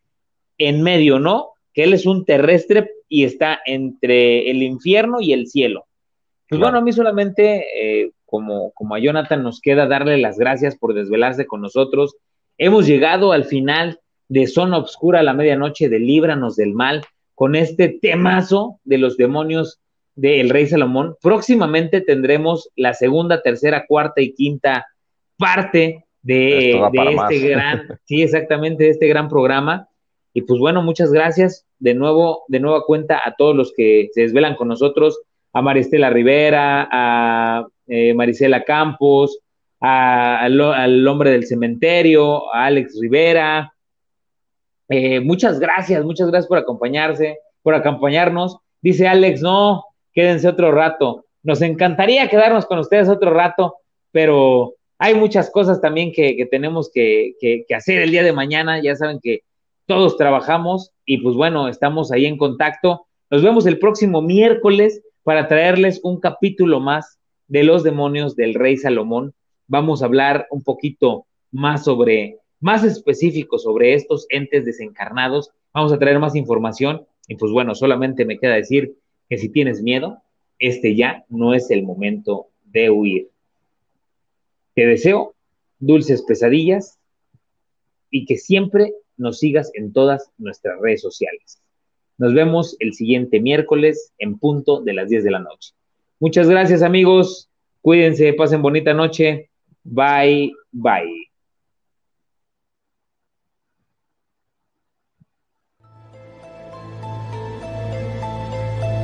[0.58, 1.52] en medio, ¿no?
[1.74, 5.86] Que él es un terrestre y está entre el infierno y el cielo.
[6.52, 10.78] Pues bueno, a mí solamente, eh, como, como a Jonathan, nos queda darle las gracias
[10.78, 12.18] por desvelarse con nosotros.
[12.58, 17.06] Hemos llegado al final de Zona Obscura a la medianoche de Líbranos del Mal
[17.36, 19.80] con este temazo de los demonios
[20.16, 21.16] del Rey Salomón.
[21.22, 24.86] Próximamente tendremos la segunda, tercera, cuarta y quinta
[25.38, 29.88] parte de, de este gran, sí, exactamente, de este gran programa.
[30.34, 34.24] Y pues bueno, muchas gracias de nuevo, de nueva cuenta a todos los que se
[34.24, 35.18] desvelan con nosotros
[35.54, 39.40] a Maristela Rivera, a eh, Marisela Campos,
[39.80, 43.74] al, hombre del cementerio, a Alex Rivera.
[44.90, 48.58] Eh, muchas gracias, muchas gracias por acompañarse, por acompañarnos.
[48.82, 51.26] Dice Alex, no, quédense otro rato.
[51.44, 53.76] Nos encantaría quedarnos con ustedes otro rato,
[54.12, 57.34] pero hay muchas cosas también que, tenemos que,
[57.76, 58.82] hacer el día de mañana.
[58.82, 59.40] Ya saben que
[59.88, 63.08] todos trabajamos y pues bueno, estamos ahí en contacto.
[63.32, 68.78] Nos vemos el próximo miércoles para traerles un capítulo más de los demonios del rey
[68.78, 69.34] Salomón.
[69.68, 75.52] Vamos a hablar un poquito más sobre, más específico sobre estos entes desencarnados.
[75.74, 78.96] Vamos a traer más información y pues bueno, solamente me queda decir
[79.30, 80.22] que si tienes miedo,
[80.60, 83.30] este ya no es el momento de huir.
[84.74, 85.36] Te deseo
[85.80, 87.00] dulces pesadillas
[88.10, 91.61] y que siempre nos sigas en todas nuestras redes sociales.
[92.22, 95.72] Nos vemos el siguiente miércoles en punto de las 10 de la noche.
[96.20, 97.50] Muchas gracias amigos,
[97.82, 99.50] cuídense, pasen bonita noche.
[99.84, 101.31] Bye, bye.